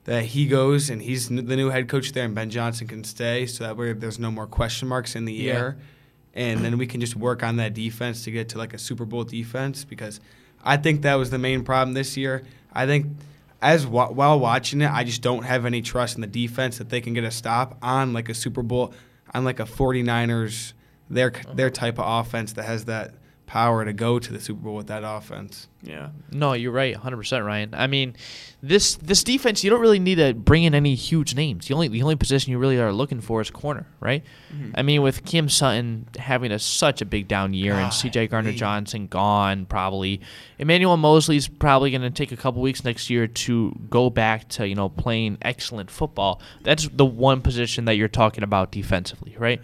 that 0.05 0.25
he 0.25 0.47
goes 0.47 0.91
and 0.91 1.03
he's 1.03 1.29
the 1.29 1.43
new 1.43 1.71
head 1.71 1.89
coach 1.89 2.13
there, 2.13 2.25
and 2.25 2.35
Ben 2.35 2.51
Johnson 2.51 2.87
can 2.87 3.05
stay, 3.05 3.47
so 3.47 3.65
that 3.65 3.77
way 3.77 3.93
there's 3.93 4.19
no 4.19 4.31
more 4.31 4.47
question 4.47 4.89
marks 4.89 5.15
in 5.15 5.25
the 5.25 5.33
Yeah. 5.33 5.53
air, 5.53 5.77
and 6.35 6.65
then 6.65 6.79
we 6.79 6.87
can 6.87 7.01
just 7.01 7.17
work 7.17 7.43
on 7.43 7.57
that 7.57 7.75
defense 7.75 8.25
to 8.25 8.31
get 8.31 8.49
to 8.51 8.59
like 8.59 8.73
a 8.73 8.79
Super 8.79 9.05
Bowl 9.05 9.25
defense 9.25 9.85
because 9.85 10.21
I 10.65 10.77
think 10.77 11.03
that 11.03 11.15
was 11.15 11.31
the 11.31 11.39
main 11.39 11.65
problem 11.65 11.95
this 11.95 12.17
year. 12.17 12.43
I 12.73 12.87
think 12.87 13.07
as 13.63 13.87
while 13.87 14.39
watching 14.41 14.81
it, 14.81 14.91
I 14.91 15.05
just 15.05 15.23
don't 15.23 15.43
have 15.43 15.67
any 15.67 15.83
trust 15.83 16.15
in 16.15 16.23
the 16.23 16.27
defense 16.27 16.79
that 16.79 16.89
they 16.89 17.01
can 17.01 17.13
get 17.13 17.25
a 17.25 17.31
stop 17.31 17.77
on 17.83 18.13
like 18.13 18.29
a 18.29 18.35
Super 18.35 18.63
Bowl, 18.63 18.95
on 19.35 19.45
like 19.45 19.61
a 19.61 19.65
49ers, 19.65 20.73
their 21.09 21.31
their 21.55 21.67
uh-huh. 21.67 21.75
type 21.75 21.99
of 21.99 22.27
offense 22.27 22.55
that 22.55 22.65
has 22.65 22.87
that 22.87 23.15
power 23.51 23.85
to 23.85 23.93
go 23.93 24.21
to 24.21 24.33
the 24.33 24.39
Super 24.39 24.61
Bowl 24.61 24.77
with 24.77 24.87
that 24.87 25.03
offense. 25.05 25.67
Yeah. 25.83 26.11
No, 26.31 26.53
you're 26.53 26.71
right, 26.71 26.95
100%, 26.95 27.45
Ryan. 27.45 27.71
I 27.73 27.89
mean, 27.89 28.15
this 28.63 28.95
this 28.95 29.25
defense, 29.25 29.65
you 29.65 29.71
don't 29.71 29.81
really 29.81 29.99
need 29.99 30.17
to 30.17 30.35
bring 30.35 30.63
in 30.63 30.73
any 30.73 30.95
huge 30.95 31.35
names. 31.35 31.67
The 31.67 31.75
only 31.75 31.89
the 31.89 32.01
only 32.03 32.15
position 32.15 32.53
you 32.53 32.59
really 32.59 32.79
are 32.79 32.93
looking 32.93 33.21
for 33.21 33.41
is 33.41 33.51
corner, 33.51 33.89
right? 33.99 34.23
Mhm. 34.55 34.71
I 34.77 34.83
mean, 34.83 35.03
with 35.03 35.25
Cam 35.25 35.49
Sutton 35.49 36.07
having 36.17 36.53
a 36.53 36.61
such 36.61 37.03
a 37.03 37.05
big 37.05 37.27
down 37.27 37.53
year 37.53 37.73
and 37.75 37.93
C.J. 37.93 38.29
Gardner-Johnson 38.29 39.09
gone, 39.09 39.67
probably 39.67 40.21
Emmanuel 40.61 40.97
Moseley's 40.97 41.49
probably 41.49 41.91
going 41.91 42.03
to 42.03 42.11
take 42.11 42.31
a 42.31 42.37
couple 42.37 42.63
weeks 42.63 42.85
next 42.85 43.11
year 43.11 43.27
to 43.27 43.75
go 43.91 44.11
back 44.11 44.49
to 44.51 44.69
you 44.69 44.77
know 44.77 44.89
playing 44.89 45.39
excellent 45.43 45.91
football. 45.91 46.41
That's 46.63 46.87
the 46.93 47.05
one 47.07 47.41
position 47.41 47.85
that 47.87 47.97
you're 47.97 48.07
talking 48.07 48.45
about 48.45 48.71
defensively, 48.71 49.35
right? 49.39 49.61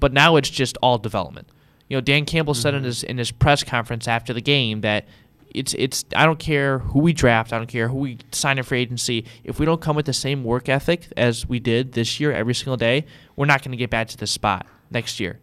But 0.00 0.12
now 0.12 0.34
it's 0.34 0.50
just 0.50 0.76
all 0.82 0.98
development. 0.98 1.46
You 1.88 1.96
know, 1.96 2.00
Dan 2.00 2.24
Campbell 2.24 2.54
said 2.54 2.74
in 2.74 2.80
mm-hmm. 2.80 2.86
his 2.86 3.02
in 3.02 3.18
his 3.18 3.30
press 3.30 3.64
conference 3.64 4.06
after 4.06 4.32
the 4.32 4.40
game 4.40 4.82
that 4.82 5.06
it's 5.54 5.74
it's 5.74 6.04
I 6.14 6.26
don't 6.26 6.38
care 6.38 6.80
who 6.80 7.00
we 7.00 7.12
draft, 7.12 7.52
I 7.52 7.58
don't 7.58 7.66
care 7.66 7.88
who 7.88 7.96
we 7.96 8.18
sign 8.32 8.58
in 8.58 8.64
free 8.64 8.80
agency. 8.80 9.24
If 9.44 9.58
we 9.58 9.66
don't 9.66 9.80
come 9.80 9.96
with 9.96 10.06
the 10.06 10.12
same 10.12 10.44
work 10.44 10.68
ethic 10.68 11.08
as 11.16 11.48
we 11.48 11.58
did 11.58 11.92
this 11.92 12.20
year 12.20 12.32
every 12.32 12.54
single 12.54 12.76
day, 12.76 13.06
we're 13.36 13.46
not 13.46 13.62
going 13.62 13.72
to 13.72 13.76
get 13.78 13.90
back 13.90 14.08
to 14.08 14.16
this 14.16 14.30
spot 14.30 14.66
next 14.90 15.18
year. 15.18 15.38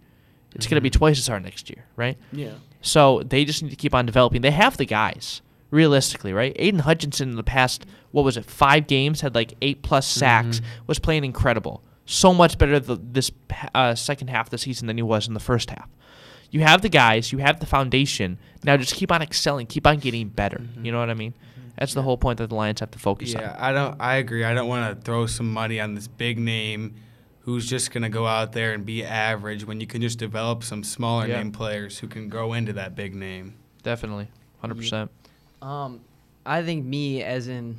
It's 0.54 0.68
going 0.68 0.76
to 0.76 0.82
be 0.82 0.90
mm-hmm. 0.90 1.00
twice 1.00 1.20
as 1.20 1.28
hard 1.28 1.44
next 1.44 1.70
year, 1.70 1.86
right? 1.96 2.18
Yeah. 2.32 2.54
So 2.82 3.24
they 3.24 3.44
just 3.44 3.62
need 3.62 3.72
to 3.72 3.76
keep 3.76 3.94
on 3.94 4.06
developing. 4.06 4.42
They 4.42 4.52
have 4.52 4.78
the 4.78 4.86
guys, 4.86 5.42
realistically, 5.72 6.32
right? 6.32 6.56
Aidan 6.58 6.82
Hutchinson 6.82 7.32
in 7.32 7.36
the 7.36 7.44
past, 7.44 7.86
what 8.12 8.24
was 8.24 8.38
it, 8.38 8.46
five 8.46 8.88
games 8.88 9.22
had 9.22 9.36
like 9.36 9.54
eight 9.62 9.82
plus 9.82 10.08
sacks, 10.08 10.60
mm-hmm. 10.60 10.84
was 10.88 11.00
playing 11.00 11.26
incredible. 11.26 11.84
So 12.06 12.34
much 12.34 12.58
better 12.58 12.80
th- 12.80 13.00
this 13.02 13.32
uh, 13.74 13.96
second 13.96 14.30
half 14.30 14.48
of 14.48 14.52
the 14.52 14.58
season 14.58 14.88
than 14.88 14.98
he 14.98 15.04
was 15.04 15.28
in 15.28 15.34
the 15.34 15.40
first 15.40 15.72
half. 15.72 15.90
You 16.56 16.62
have 16.62 16.82
the 16.82 16.88
guys, 16.88 17.34
you 17.34 17.40
have 17.40 17.60
the 17.60 17.66
foundation. 17.66 18.38
Now 18.64 18.78
just 18.78 18.96
keep 18.96 19.12
on 19.12 19.22
excelling, 19.22 19.68
keep 19.68 19.86
on 19.86 19.98
getting 19.98 20.30
better. 20.30 20.60
Mm-hmm. 20.60 20.86
You 20.86 20.94
know 20.94 21.00
what 21.00 21.10
I 21.10 21.14
mean? 21.14 21.34
Mm-hmm. 21.34 21.70
That's 21.78 21.94
the 21.94 22.02
whole 22.02 22.16
point 22.18 22.38
that 22.38 22.48
the 22.48 22.56
Lions 22.56 22.80
have 22.80 22.92
to 22.92 22.98
focus 22.98 23.34
Yeah, 23.34 23.40
on. 23.40 23.44
Yeah, 23.44 23.56
I 23.60 23.72
don't. 23.74 23.96
I 24.00 24.16
agree. 24.16 24.46
I 24.46 24.54
don't 24.54 24.70
want 24.70 24.98
to 24.98 25.04
throw 25.04 25.26
some 25.26 25.52
money 25.52 25.82
on 25.82 25.96
this 25.96 26.08
big 26.08 26.40
name, 26.40 26.96
who's 27.42 27.70
just 27.70 27.92
gonna 27.92 28.10
go 28.10 28.26
out 28.26 28.54
there 28.54 28.72
and 28.72 28.86
be 28.86 29.04
average 29.04 29.66
when 29.66 29.82
you 29.82 29.86
can 29.86 30.02
just 30.02 30.18
develop 30.18 30.64
some 30.64 30.82
smaller 30.82 31.28
Yeah. 31.28 31.40
name 31.40 31.52
players 31.52 32.00
who 32.00 32.08
can 32.08 32.30
grow 32.30 32.54
into 32.54 32.72
that 32.72 32.96
big 32.96 33.14
name. 33.14 33.56
Definitely, 33.84 34.30
hundred 34.62 34.76
percent. 34.76 35.12
Um, 35.62 36.00
I 36.46 36.64
think 36.64 36.86
me, 36.86 37.22
as 37.22 37.50
in 37.50 37.76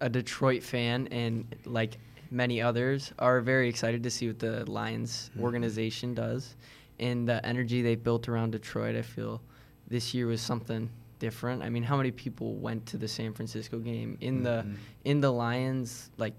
a 0.00 0.08
Detroit 0.08 0.64
fan, 0.64 1.06
and 1.12 1.46
like 1.64 1.98
many 2.32 2.60
others, 2.60 3.12
are 3.20 3.40
very 3.40 3.68
excited 3.68 4.02
to 4.02 4.10
see 4.10 4.26
what 4.26 4.40
the 4.40 4.68
Lions 4.68 5.30
mm-hmm. 5.30 5.44
organization 5.44 6.14
does, 6.14 6.56
and 6.98 7.28
the 7.28 7.44
energy 7.44 7.82
they 7.82 7.94
built 7.94 8.28
around 8.28 8.52
Detroit. 8.52 8.96
I 8.96 9.02
feel 9.02 9.40
this 9.88 10.14
year 10.14 10.26
was 10.26 10.40
something 10.40 10.88
different. 11.18 11.62
I 11.62 11.68
mean, 11.70 11.82
how 11.82 11.96
many 11.96 12.10
people 12.10 12.54
went 12.56 12.84
to 12.86 12.96
the 12.98 13.08
San 13.08 13.32
Francisco 13.32 13.78
game 13.78 14.18
in 14.20 14.42
the 14.42 14.64
Mhm. 14.66 14.76
in 15.04 15.20
the 15.20 15.30
Lions 15.32 16.10
like 16.18 16.34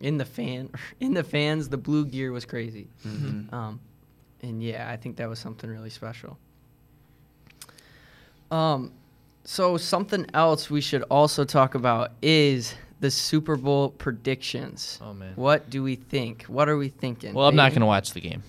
in 0.00 0.16
the 0.18 0.24
fan 0.24 0.70
in 1.00 1.14
the 1.14 1.22
fans? 1.24 1.68
The 1.68 1.76
blue 1.78 2.04
gear 2.06 2.32
was 2.32 2.44
crazy. 2.44 2.88
Mhm. 3.06 3.52
Um, 3.52 3.80
and 4.42 4.62
yeah, 4.62 4.90
I 4.90 4.96
think 4.96 5.16
that 5.16 5.28
was 5.28 5.38
something 5.38 5.68
really 5.70 5.90
special. 5.90 6.38
Um, 8.50 8.92
so 9.44 9.76
something 9.76 10.26
else 10.34 10.70
we 10.70 10.80
should 10.80 11.02
also 11.04 11.44
talk 11.44 11.74
about 11.74 12.12
is 12.22 12.74
the 13.00 13.10
Super 13.10 13.56
Bowl 13.56 13.90
predictions. 13.90 14.98
Oh 15.02 15.12
man. 15.12 15.32
What 15.36 15.68
do 15.70 15.82
we 15.82 15.96
think? 15.96 16.44
What 16.44 16.68
are 16.68 16.76
we 16.76 16.88
thinking? 16.88 17.34
Well, 17.34 17.46
I'm 17.48 17.56
not 17.56 17.70
going 17.72 17.80
to 17.80 17.86
watch 17.86 18.12
the 18.12 18.20
game. 18.20 18.42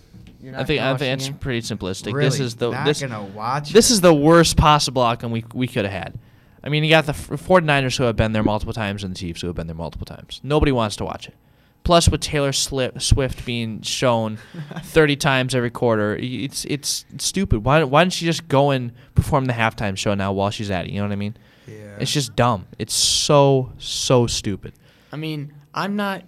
I 0.55 0.63
think 0.63 0.81
I 0.81 0.95
think 0.97 0.99
the 1.21 1.27
it's 1.29 1.29
pretty 1.29 1.61
simplistic. 1.61 2.13
Really? 2.13 2.29
This 2.29 2.39
is 2.39 2.55
the 2.55 2.71
not 2.71 2.85
this 2.85 3.01
gonna 3.01 3.23
watch. 3.23 3.71
this 3.71 3.89
it? 3.89 3.93
is 3.93 4.01
the 4.01 4.13
worst 4.13 4.57
possible 4.57 5.01
outcome 5.01 5.31
we 5.31 5.43
we 5.53 5.67
could 5.67 5.85
have 5.85 5.93
had. 5.93 6.19
I 6.63 6.69
mean, 6.69 6.83
you 6.83 6.89
got 6.89 7.05
the 7.05 7.11
F- 7.11 7.29
49ers 7.29 7.97
who 7.97 8.03
have 8.03 8.15
been 8.15 8.33
there 8.33 8.43
multiple 8.43 8.73
times 8.73 9.03
and 9.03 9.13
the 9.15 9.17
Chiefs 9.19 9.41
who 9.41 9.47
have 9.47 9.55
been 9.55 9.67
there 9.67 9.75
multiple 9.75 10.05
times. 10.05 10.41
Nobody 10.43 10.71
wants 10.71 10.95
to 10.97 11.05
watch 11.05 11.27
it. 11.27 11.35
Plus, 11.83 12.09
with 12.09 12.19
Taylor 12.19 12.51
Swift 12.51 13.45
being 13.45 13.81
shown 13.81 14.37
30 14.83 15.15
times 15.15 15.55
every 15.55 15.69
quarter, 15.69 16.17
it's 16.17 16.65
it's 16.65 17.05
stupid. 17.17 17.63
Why 17.63 17.83
why 17.83 18.03
didn't 18.03 18.13
she 18.13 18.25
just 18.25 18.47
go 18.47 18.71
and 18.71 18.91
perform 19.15 19.45
the 19.45 19.53
halftime 19.53 19.97
show 19.97 20.13
now 20.13 20.33
while 20.33 20.49
she's 20.49 20.69
at 20.69 20.85
it? 20.85 20.91
You 20.91 20.97
know 20.99 21.05
what 21.05 21.13
I 21.13 21.17
mean? 21.17 21.37
Yeah. 21.65 21.95
It's 21.99 22.11
just 22.11 22.35
dumb. 22.35 22.67
It's 22.77 22.93
so 22.93 23.71
so 23.77 24.27
stupid. 24.27 24.73
I 25.13 25.15
mean, 25.15 25.53
I'm 25.73 25.95
not 25.95 26.23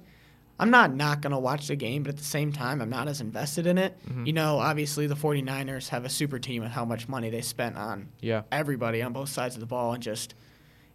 I'm 0.60 0.70
not 0.72 0.94
not 0.94 1.22
going 1.22 1.32
to 1.32 1.40
watch 1.40 1.68
the 1.68 1.76
game, 1.76 2.04
but 2.04 2.10
at 2.10 2.18
the 2.18 2.24
same 2.24 2.52
time, 2.52 2.82
I'm 2.82 2.90
not 2.90 3.08
as 3.08 3.22
invested 3.22 3.66
in 3.66 3.78
it. 3.78 3.98
Mhm. 4.10 4.28
You 4.28 4.34
know, 4.34 4.58
obviously 4.60 5.08
the 5.08 5.16
49ers 5.16 5.90
have 5.90 6.04
a 6.06 6.10
super 6.10 6.38
team 6.40 6.62
with 6.64 6.72
how 6.72 6.84
much 6.86 7.08
money 7.08 7.30
they 7.30 7.42
spent 7.42 7.78
on 7.78 8.10
Yeah. 8.20 8.42
everybody 8.52 9.02
on 9.02 9.14
both 9.14 9.30
sides 9.30 9.56
of 9.56 9.62
the 9.62 9.66
ball 9.68 9.94
and 9.94 10.04
just 10.04 10.36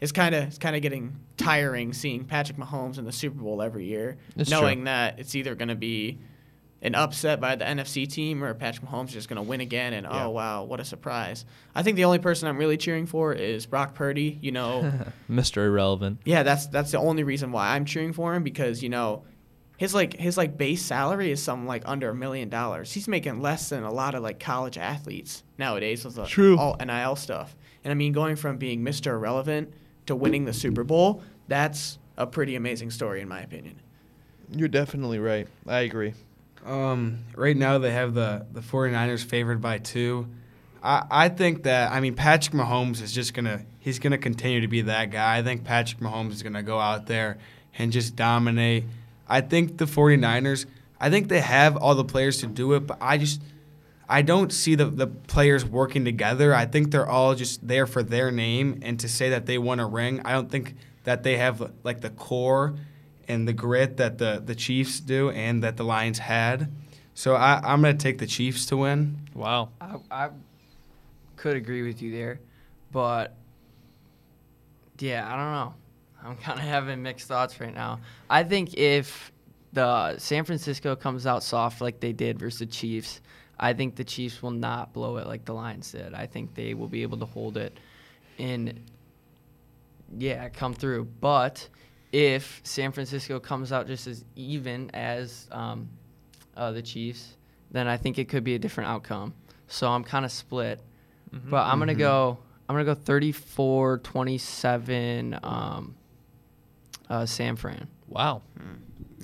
it's 0.00 0.12
kind 0.12 0.34
of 0.34 0.44
it's 0.44 0.58
kind 0.58 0.76
of 0.76 0.82
getting 0.82 1.16
tiring 1.38 1.92
seeing 1.94 2.24
Patrick 2.24 2.58
Mahomes 2.58 2.98
in 2.98 3.04
the 3.06 3.12
Super 3.12 3.40
Bowl 3.40 3.62
every 3.62 3.86
year, 3.86 4.18
It's 4.36 4.50
knowing 4.50 4.78
true. 4.80 4.84
that 4.86 5.18
it's 5.18 5.34
either 5.34 5.54
going 5.54 5.68
to 5.68 5.74
be 5.76 6.18
an 6.82 6.94
upset 6.94 7.40
by 7.40 7.56
the 7.56 7.64
NFC 7.64 8.06
team 8.06 8.44
or 8.44 8.52
Patrick 8.52 8.86
Mahomes 8.86 9.06
is 9.08 9.12
just 9.14 9.28
going 9.30 9.36
to 9.38 9.48
win 9.48 9.62
again 9.62 9.94
and 9.94 10.04
Yeah. 10.04 10.26
oh 10.26 10.30
wow, 10.30 10.64
what 10.64 10.78
a 10.80 10.84
surprise. 10.84 11.46
I 11.74 11.82
think 11.82 11.96
the 11.96 12.04
only 12.04 12.18
person 12.18 12.46
I'm 12.48 12.58
really 12.58 12.76
cheering 12.76 13.06
for 13.06 13.32
is 13.32 13.64
Brock 13.64 13.94
Purdy, 13.94 14.38
you 14.42 14.52
know. 14.52 14.92
Mr. 15.30 15.64
Irrelevant. 15.64 16.18
Yeah, 16.26 16.42
that's 16.42 16.66
that's 16.66 16.90
the 16.90 16.98
only 16.98 17.22
reason 17.22 17.50
why 17.52 17.74
I'm 17.74 17.86
cheering 17.86 18.12
for 18.12 18.34
him 18.34 18.42
because 18.42 18.82
you 18.82 18.90
know, 18.90 19.22
his 19.84 19.94
like 19.94 20.16
his 20.16 20.38
like 20.38 20.56
base 20.56 20.82
salary 20.82 21.30
is 21.30 21.42
something 21.42 21.66
like 21.66 21.82
under 21.84 22.08
a 22.08 22.14
million 22.14 22.48
dollars. 22.48 22.92
He's 22.92 23.06
making 23.06 23.42
less 23.42 23.68
than 23.68 23.82
a 23.82 23.92
lot 23.92 24.14
of 24.14 24.22
like 24.22 24.40
college 24.40 24.78
athletes 24.78 25.42
nowadays 25.58 26.06
with 26.06 26.14
the 26.14 26.24
True. 26.24 26.58
all 26.58 26.76
NIL 26.82 27.16
stuff. 27.16 27.54
And 27.84 27.90
I 27.90 27.94
mean, 27.94 28.12
going 28.12 28.36
from 28.36 28.56
being 28.56 28.82
Mr. 28.82 29.08
Irrelevant 29.08 29.74
to 30.06 30.16
winning 30.16 30.46
the 30.46 30.54
Super 30.54 30.84
Bowl, 30.84 31.22
that's 31.48 31.98
a 32.16 32.26
pretty 32.26 32.56
amazing 32.56 32.90
story 32.92 33.20
in 33.20 33.28
my 33.28 33.40
opinion. 33.42 33.78
You're 34.50 34.68
definitely 34.68 35.18
right. 35.18 35.46
I 35.66 35.80
agree. 35.80 36.14
Um, 36.64 37.24
right 37.36 37.56
now 37.56 37.76
they 37.76 37.90
have 37.92 38.14
the 38.14 38.46
the 38.52 38.60
49ers 38.62 39.22
favored 39.22 39.60
by 39.60 39.78
two. 39.78 40.26
I, 40.82 41.04
I 41.10 41.28
think 41.28 41.64
that 41.64 41.92
I 41.92 42.00
mean 42.00 42.14
Patrick 42.14 42.54
Mahomes 42.54 43.02
is 43.02 43.12
just 43.12 43.34
gonna 43.34 43.66
he's 43.80 43.98
gonna 43.98 44.16
continue 44.16 44.62
to 44.62 44.68
be 44.68 44.80
that 44.82 45.10
guy. 45.10 45.36
I 45.36 45.42
think 45.42 45.62
Patrick 45.64 46.00
Mahomes 46.00 46.32
is 46.32 46.42
gonna 46.42 46.62
go 46.62 46.80
out 46.80 47.04
there 47.06 47.36
and 47.76 47.92
just 47.92 48.16
dominate. 48.16 48.84
I 49.28 49.40
think 49.40 49.78
the 49.78 49.86
49ers 49.86 50.66
I 51.00 51.10
think 51.10 51.28
they 51.28 51.40
have 51.40 51.76
all 51.76 51.94
the 51.94 52.04
players 52.04 52.38
to 52.38 52.46
do 52.46 52.72
it, 52.72 52.86
but 52.86 52.98
I 53.00 53.18
just 53.18 53.42
I 54.08 54.22
don't 54.22 54.52
see 54.52 54.74
the, 54.74 54.86
the 54.86 55.06
players 55.06 55.64
working 55.64 56.04
together. 56.04 56.54
I 56.54 56.66
think 56.66 56.90
they're 56.90 57.08
all 57.08 57.34
just 57.34 57.66
there 57.66 57.86
for 57.86 58.02
their 58.02 58.30
name 58.30 58.80
and 58.82 58.98
to 59.00 59.08
say 59.08 59.30
that 59.30 59.46
they 59.46 59.58
won 59.58 59.80
a 59.80 59.86
ring. 59.86 60.20
I 60.24 60.32
don't 60.32 60.50
think 60.50 60.76
that 61.04 61.22
they 61.22 61.36
have 61.36 61.72
like 61.82 62.00
the 62.00 62.10
core 62.10 62.74
and 63.28 63.48
the 63.48 63.52
grit 63.52 63.96
that 63.96 64.18
the, 64.18 64.42
the 64.44 64.54
Chiefs 64.54 65.00
do 65.00 65.30
and 65.30 65.62
that 65.62 65.76
the 65.76 65.84
Lions 65.84 66.18
had. 66.18 66.70
So 67.14 67.34
I, 67.34 67.60
I'm 67.64 67.80
going 67.80 67.96
to 67.96 68.02
take 68.02 68.18
the 68.18 68.26
Chiefs 68.26 68.66
to 68.66 68.76
win. 68.76 69.28
Wow. 69.34 69.70
I, 69.80 69.96
I 70.10 70.30
could 71.36 71.56
agree 71.56 71.82
with 71.82 72.02
you 72.02 72.12
there, 72.12 72.40
but 72.92 73.34
yeah, 74.98 75.26
I 75.26 75.36
don't 75.36 75.52
know. 75.52 75.74
I'm 76.24 76.36
kind 76.36 76.58
of 76.58 76.64
having 76.64 77.02
mixed 77.02 77.28
thoughts 77.28 77.60
right 77.60 77.74
now. 77.74 78.00
I 78.30 78.42
think 78.44 78.74
if 78.74 79.30
the 79.72 80.16
San 80.18 80.44
Francisco 80.44 80.96
comes 80.96 81.26
out 81.26 81.42
soft 81.42 81.80
like 81.80 82.00
they 82.00 82.12
did 82.12 82.38
versus 82.38 82.60
the 82.60 82.66
Chiefs, 82.66 83.20
I 83.58 83.72
think 83.74 83.96
the 83.96 84.04
Chiefs 84.04 84.42
will 84.42 84.50
not 84.50 84.92
blow 84.92 85.18
it 85.18 85.26
like 85.26 85.44
the 85.44 85.52
Lions 85.52 85.92
did. 85.92 86.14
I 86.14 86.26
think 86.26 86.54
they 86.54 86.74
will 86.74 86.88
be 86.88 87.02
able 87.02 87.18
to 87.18 87.26
hold 87.26 87.56
it 87.56 87.76
and 88.38 88.80
yeah, 90.16 90.48
come 90.48 90.74
through. 90.74 91.04
But 91.20 91.68
if 92.12 92.60
San 92.64 92.92
Francisco 92.92 93.40
comes 93.40 93.72
out 93.72 93.86
just 93.86 94.06
as 94.06 94.24
even 94.36 94.90
as 94.94 95.48
um, 95.52 95.88
uh, 96.56 96.72
the 96.72 96.82
Chiefs, 96.82 97.36
then 97.70 97.88
I 97.88 97.96
think 97.96 98.18
it 98.18 98.28
could 98.28 98.44
be 98.44 98.54
a 98.54 98.58
different 98.58 98.90
outcome. 98.90 99.34
So 99.66 99.88
I'm 99.88 100.04
kind 100.04 100.24
of 100.24 100.30
split. 100.32 100.80
But 101.32 101.66
I'm 101.66 101.78
going 101.80 101.88
to 101.88 101.94
Mhm. 101.94 101.98
go 101.98 102.38
I'm 102.68 102.76
to 102.76 102.84
go 102.84 102.94
34 102.94 103.98
27 103.98 105.38
um 105.42 105.94
uh 107.14 107.26
San 107.26 107.56
Fran. 107.56 107.88
Wow. 108.08 108.42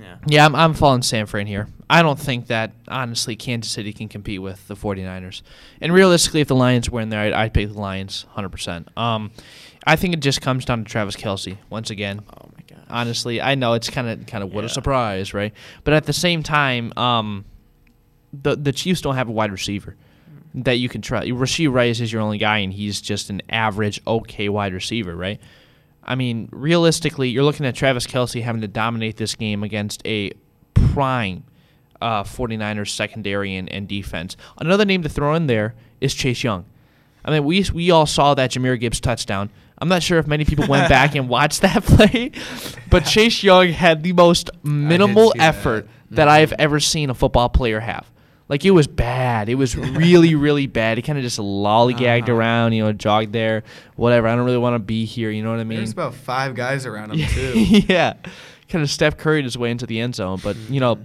Yeah. 0.01 0.17
Yeah, 0.27 0.47
I'm, 0.47 0.55
I'm 0.55 0.75
following 0.75 1.03
San 1.03 1.27
Fran 1.27 1.47
here. 1.47 1.69
I 1.89 2.03
don't 2.03 2.19
think 2.19 2.47
that, 2.47 2.73
honestly, 2.89 3.37
Kansas 3.37 3.71
City 3.71 3.93
can 3.93 4.09
compete 4.09 4.41
with 4.41 4.67
the 4.67 4.75
49ers. 4.75 5.43
And 5.81 5.93
realistically, 5.93 6.41
if 6.41 6.49
the 6.49 6.55
Lions 6.55 6.89
were 6.89 7.01
in 7.01 7.11
there, 7.11 7.21
I'd, 7.21 7.33
I'd 7.33 7.55
pick 7.55 7.69
the 7.69 7.79
Lions 7.79 8.25
100%. 8.35 8.97
Um, 8.97 9.31
I 9.87 9.97
think 9.97 10.15
it 10.15 10.21
just 10.21 10.41
comes 10.41 10.65
down 10.65 10.85
to 10.85 10.91
Travis 10.91 11.17
Kelce 11.17 11.59
once 11.69 11.91
again. 11.91 12.21
Oh 12.29 12.49
my 12.57 12.63
god. 12.67 12.87
Honestly, 12.89 13.43
I 13.43 13.55
know 13.57 13.75
it's 13.75 13.91
kind 13.91 14.09
of 14.09 14.27
kind 14.27 14.43
of 14.45 14.53
what 14.53 14.65
a 14.65 14.69
surprise, 14.69 15.35
right? 15.35 15.53
But 15.85 15.95
at 15.95 16.05
the 16.05 16.13
same 16.13 16.43
time, 16.43 16.93
um, 16.97 17.45
the 18.33 18.57
the 18.57 18.73
Chiefs 18.73 19.01
don't 19.01 19.15
have 19.17 19.29
a 19.29 19.33
wide 19.33 19.51
receiver 19.53 19.97
that 20.55 20.79
you 20.79 20.89
can 20.89 21.01
trust. 21.01 21.29
Rashee 21.29 21.73
Rice 21.73 22.01
is 22.01 22.13
your 22.13 22.21
only 22.23 22.39
guy, 22.39 22.59
and 22.59 22.73
he's 22.73 23.01
just 23.01 23.31
an 23.31 23.41
average, 23.49 24.01
okay 24.07 24.49
wide 24.49 24.75
receiver, 24.75 25.17
right? 25.17 25.41
I 26.05 26.15
mean, 26.15 26.49
realistically, 26.51 27.29
you're 27.29 27.45
looking 27.45 27.67
at 27.67 27.75
Travis 27.75 28.07
Kelce 28.07 28.43
having 28.43 28.61
to 28.63 28.69
dominate 28.69 29.17
this 29.17 29.35
game 29.35 29.63
against 29.63 30.03
a 30.07 30.33
prime 30.75 31.45
uh, 32.01 32.25
49ers 32.25 32.89
secondary 32.89 33.55
and, 33.57 33.69
and 33.71 33.87
defense. 33.87 34.37
Another 34.59 34.85
name 34.85 35.03
to 35.03 35.09
throw 35.09 35.35
in 35.35 35.47
there 35.47 35.75
is 36.01 36.15
Chase 36.15 36.43
Young. 36.43 36.65
I 37.25 37.31
mean, 37.31 37.45
we 37.45 37.65
we 37.75 37.91
all 37.91 38.07
saw 38.07 38.33
that 38.35 38.53
Jahmyr 38.53 38.81
Gibbs 38.81 38.99
touchdown. 39.01 39.51
I'm 39.79 39.89
not 39.89 40.03
sure 40.03 40.19
if 40.19 40.27
many 40.27 40.45
people 40.47 40.67
went 40.67 40.89
back 40.91 41.15
and 41.15 41.29
watched 41.29 41.61
that 41.61 41.83
play, 41.85 42.33
but 42.89 43.01
Chase 43.05 43.43
Young 43.43 43.69
had 43.69 44.03
the 44.03 44.15
most 44.15 44.49
minimal 44.63 45.33
see 45.33 45.39
that. 45.39 45.45
effort 45.55 45.89
that 46.13 46.27
Mhm. 46.29 46.31
I've 46.31 46.53
ever 46.55 46.81
seen 46.81 47.11
a 47.11 47.15
football 47.15 47.49
player 47.51 47.81
have. 47.81 48.10
Like 48.51 48.65
it 48.67 48.73
was 48.73 48.87
bad. 48.89 49.49
It 49.49 49.55
was 49.55 49.77
really, 49.77 50.35
really 50.47 50.67
bad. 50.67 50.99
He 50.99 51.03
kind 51.03 51.17
of 51.17 51.23
just 51.25 51.39
lollygagged 51.39 52.25
Uh-huh. 52.25 52.35
around, 52.35 52.73
you 52.73 52.83
know, 52.83 52.93
jogged 52.93 53.33
there, 53.33 53.63
whatever. 53.97 54.27
I 54.29 54.35
don't 54.35 54.45
really 54.45 54.59
want 54.59 54.75
to 54.75 54.81
be 54.81 55.05
here. 55.07 55.31
You 55.31 55.43
know 55.43 55.51
what 55.53 55.61
I 55.61 55.65
mean? 55.65 55.79
There's 55.79 55.93
about 55.93 56.15
five 56.15 56.55
guys 56.57 56.85
around 56.85 57.13
him, 57.13 57.27
too. 57.33 57.53
yeah, 57.89 58.15
kind 58.69 58.83
of 58.83 58.91
Steph 58.91 59.17
Curry 59.17 59.43
his 59.45 59.57
way 59.57 59.71
into 59.71 59.87
the 59.87 60.01
end 60.01 60.17
zone. 60.17 60.41
But 60.43 60.57
you 60.69 60.81
know, 60.81 60.99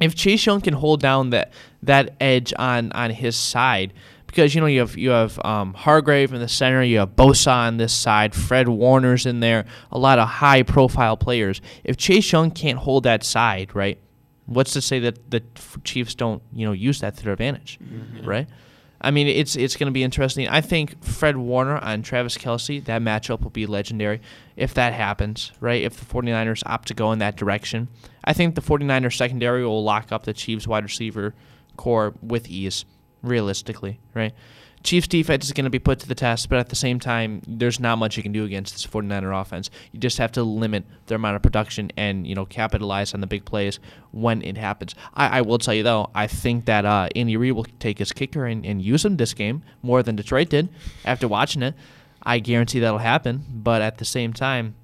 if 0.00 0.14
Chase 0.14 0.44
Young 0.44 0.60
can 0.60 0.74
hold 0.74 1.00
down 1.00 1.30
that 1.30 1.52
that 1.82 2.14
edge 2.20 2.52
on 2.58 2.92
on 2.92 3.08
his 3.10 3.36
side, 3.36 3.94
because 4.26 4.54
you 4.54 4.60
know 4.60 4.66
you 4.66 4.80
have 4.80 4.98
you 4.98 5.08
have 5.10 5.40
um, 5.46 5.72
Hargrave 5.72 6.34
in 6.34 6.40
the 6.40 6.48
center, 6.48 6.82
you 6.82 6.98
have 6.98 7.16
Bosa 7.16 7.52
on 7.52 7.78
this 7.78 7.94
side, 7.94 8.34
Fred 8.34 8.68
Warner's 8.68 9.24
in 9.24 9.40
there, 9.40 9.64
a 9.90 9.98
lot 9.98 10.18
of 10.18 10.28
high 10.28 10.62
profile 10.62 11.16
players. 11.16 11.62
If 11.84 11.96
Chase 11.96 12.30
Young 12.32 12.50
can't 12.50 12.78
hold 12.78 13.04
that 13.04 13.24
side, 13.24 13.74
right? 13.74 13.98
What's 14.46 14.72
to 14.74 14.80
say 14.80 14.98
that 15.00 15.30
the 15.30 15.42
Chiefs 15.84 16.14
don't 16.14 16.42
you 16.52 16.66
know 16.66 16.72
use 16.72 17.00
that 17.00 17.16
to 17.16 17.24
their 17.24 17.32
advantage, 17.32 17.78
mm-hmm. 17.82 18.26
right? 18.26 18.48
I 19.00 19.10
mean, 19.10 19.26
it's 19.26 19.56
it's 19.56 19.76
going 19.76 19.86
to 19.86 19.92
be 19.92 20.02
interesting. 20.02 20.48
I 20.48 20.60
think 20.60 21.04
Fred 21.04 21.36
Warner 21.36 21.78
on 21.78 22.02
Travis 22.02 22.38
Kelce, 22.38 22.84
that 22.84 23.02
matchup 23.02 23.42
will 23.42 23.50
be 23.50 23.66
legendary 23.66 24.20
if 24.56 24.74
that 24.74 24.94
happens, 24.94 25.52
right? 25.60 25.82
If 25.82 25.96
the 25.96 26.06
49ers 26.06 26.62
opt 26.64 26.88
to 26.88 26.94
go 26.94 27.12
in 27.12 27.18
that 27.18 27.36
direction. 27.36 27.88
I 28.24 28.32
think 28.32 28.54
the 28.54 28.62
49ers 28.62 29.16
secondary 29.16 29.64
will 29.64 29.84
lock 29.84 30.12
up 30.12 30.24
the 30.24 30.32
Chiefs 30.32 30.66
wide 30.66 30.84
receiver 30.84 31.34
core 31.76 32.14
with 32.22 32.48
ease, 32.48 32.84
realistically, 33.22 34.00
right? 34.14 34.32
Chiefs 34.86 35.08
defense 35.08 35.44
is 35.44 35.52
going 35.52 35.64
to 35.64 35.70
be 35.70 35.80
put 35.80 35.98
to 35.98 36.08
the 36.08 36.14
test, 36.14 36.48
but 36.48 36.60
at 36.60 36.68
the 36.68 36.76
same 36.76 37.00
time, 37.00 37.42
there's 37.48 37.80
not 37.80 37.98
much 37.98 38.16
you 38.16 38.22
can 38.22 38.30
do 38.30 38.44
against 38.44 38.72
this 38.72 38.86
49er 38.86 39.38
offense. 39.38 39.68
You 39.90 39.98
just 39.98 40.16
have 40.18 40.30
to 40.32 40.44
limit 40.44 40.84
their 41.06 41.16
amount 41.16 41.34
of 41.34 41.42
production 41.42 41.90
and 41.96 42.24
you 42.24 42.36
know 42.36 42.46
capitalize 42.46 43.12
on 43.12 43.20
the 43.20 43.26
big 43.26 43.44
plays 43.44 43.80
when 44.12 44.42
it 44.42 44.56
happens. 44.56 44.94
I, 45.14 45.38
I 45.38 45.40
will 45.40 45.58
tell 45.58 45.74
you 45.74 45.82
though, 45.82 46.10
I 46.14 46.28
think 46.28 46.66
that 46.66 46.84
uh, 46.84 47.08
Andy 47.16 47.36
Reid 47.36 47.52
will 47.52 47.66
take 47.80 47.98
his 47.98 48.12
kicker 48.12 48.46
and, 48.46 48.64
and 48.64 48.80
use 48.80 49.04
him 49.04 49.16
this 49.16 49.34
game 49.34 49.64
more 49.82 50.04
than 50.04 50.14
Detroit 50.14 50.50
did. 50.50 50.68
After 51.04 51.26
watching 51.26 51.64
it, 51.64 51.74
I 52.22 52.38
guarantee 52.38 52.78
that'll 52.78 52.98
happen. 52.98 53.44
But 53.50 53.82
at 53.82 53.98
the 53.98 54.04
same 54.04 54.32
time, 54.32 54.76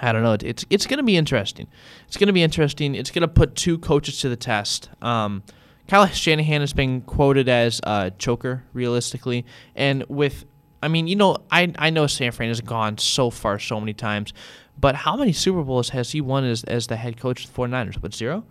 I 0.00 0.12
don't 0.12 0.22
know. 0.22 0.36
It's 0.40 0.64
it's 0.70 0.86
going 0.86 0.98
to 0.98 1.04
be 1.04 1.16
interesting. 1.16 1.66
It's 2.06 2.16
going 2.16 2.28
to 2.28 2.32
be 2.32 2.44
interesting. 2.44 2.94
It's 2.94 3.10
going 3.10 3.22
to 3.22 3.28
put 3.28 3.56
two 3.56 3.78
coaches 3.78 4.20
to 4.20 4.28
the 4.28 4.36
test. 4.36 4.88
Um, 5.02 5.42
Kyle 5.88 6.06
Shanahan 6.06 6.60
has 6.60 6.72
been 6.72 7.02
quoted 7.02 7.48
as 7.48 7.80
a 7.84 8.10
choker, 8.18 8.64
realistically, 8.72 9.44
and 9.76 10.04
with, 10.08 10.44
I 10.82 10.88
mean, 10.88 11.06
you 11.06 11.16
know, 11.16 11.36
I 11.50 11.72
I 11.78 11.90
know 11.90 12.06
San 12.06 12.32
Fran 12.32 12.48
has 12.48 12.60
gone 12.60 12.98
so 12.98 13.30
far 13.30 13.58
so 13.58 13.78
many 13.80 13.92
times, 13.92 14.32
but 14.80 14.94
how 14.94 15.16
many 15.16 15.32
Super 15.32 15.62
Bowls 15.62 15.90
has 15.90 16.12
he 16.12 16.20
won 16.20 16.44
as 16.44 16.64
as 16.64 16.86
the 16.86 16.96
head 16.96 17.18
coach 17.18 17.44
of 17.44 17.52
the 17.54 17.60
49ers? 17.60 18.02
What 18.02 18.14
zero? 18.14 18.44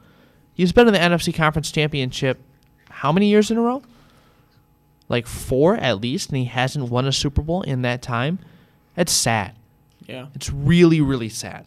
He's 0.53 0.71
been 0.71 0.87
in 0.87 0.93
the 0.93 0.99
NFC 0.99 1.33
Conference 1.33 1.71
Championship 1.71 2.39
how 2.89 3.11
many 3.11 3.27
years 3.27 3.49
in 3.49 3.57
a 3.57 3.61
row? 3.61 3.81
Like 5.09 5.25
four 5.27 5.75
at 5.75 5.99
least, 5.99 6.29
and 6.29 6.37
he 6.37 6.45
hasn't 6.45 6.89
won 6.89 7.07
a 7.07 7.11
Super 7.11 7.41
Bowl 7.41 7.63
in 7.63 7.81
that 7.81 8.01
time. 8.03 8.37
That's 8.95 9.11
sad. 9.11 9.55
Yeah. 10.05 10.27
It's 10.35 10.51
really, 10.51 11.01
really 11.01 11.29
sad. 11.29 11.65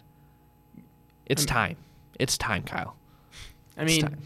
It's 1.26 1.42
I'm- 1.42 1.49
time. 1.49 1.76
It's 2.18 2.38
time, 2.38 2.62
Kyle. 2.62 2.94
I 3.76 3.82
It's 3.82 3.92
mean, 3.92 4.02
time. 4.02 4.18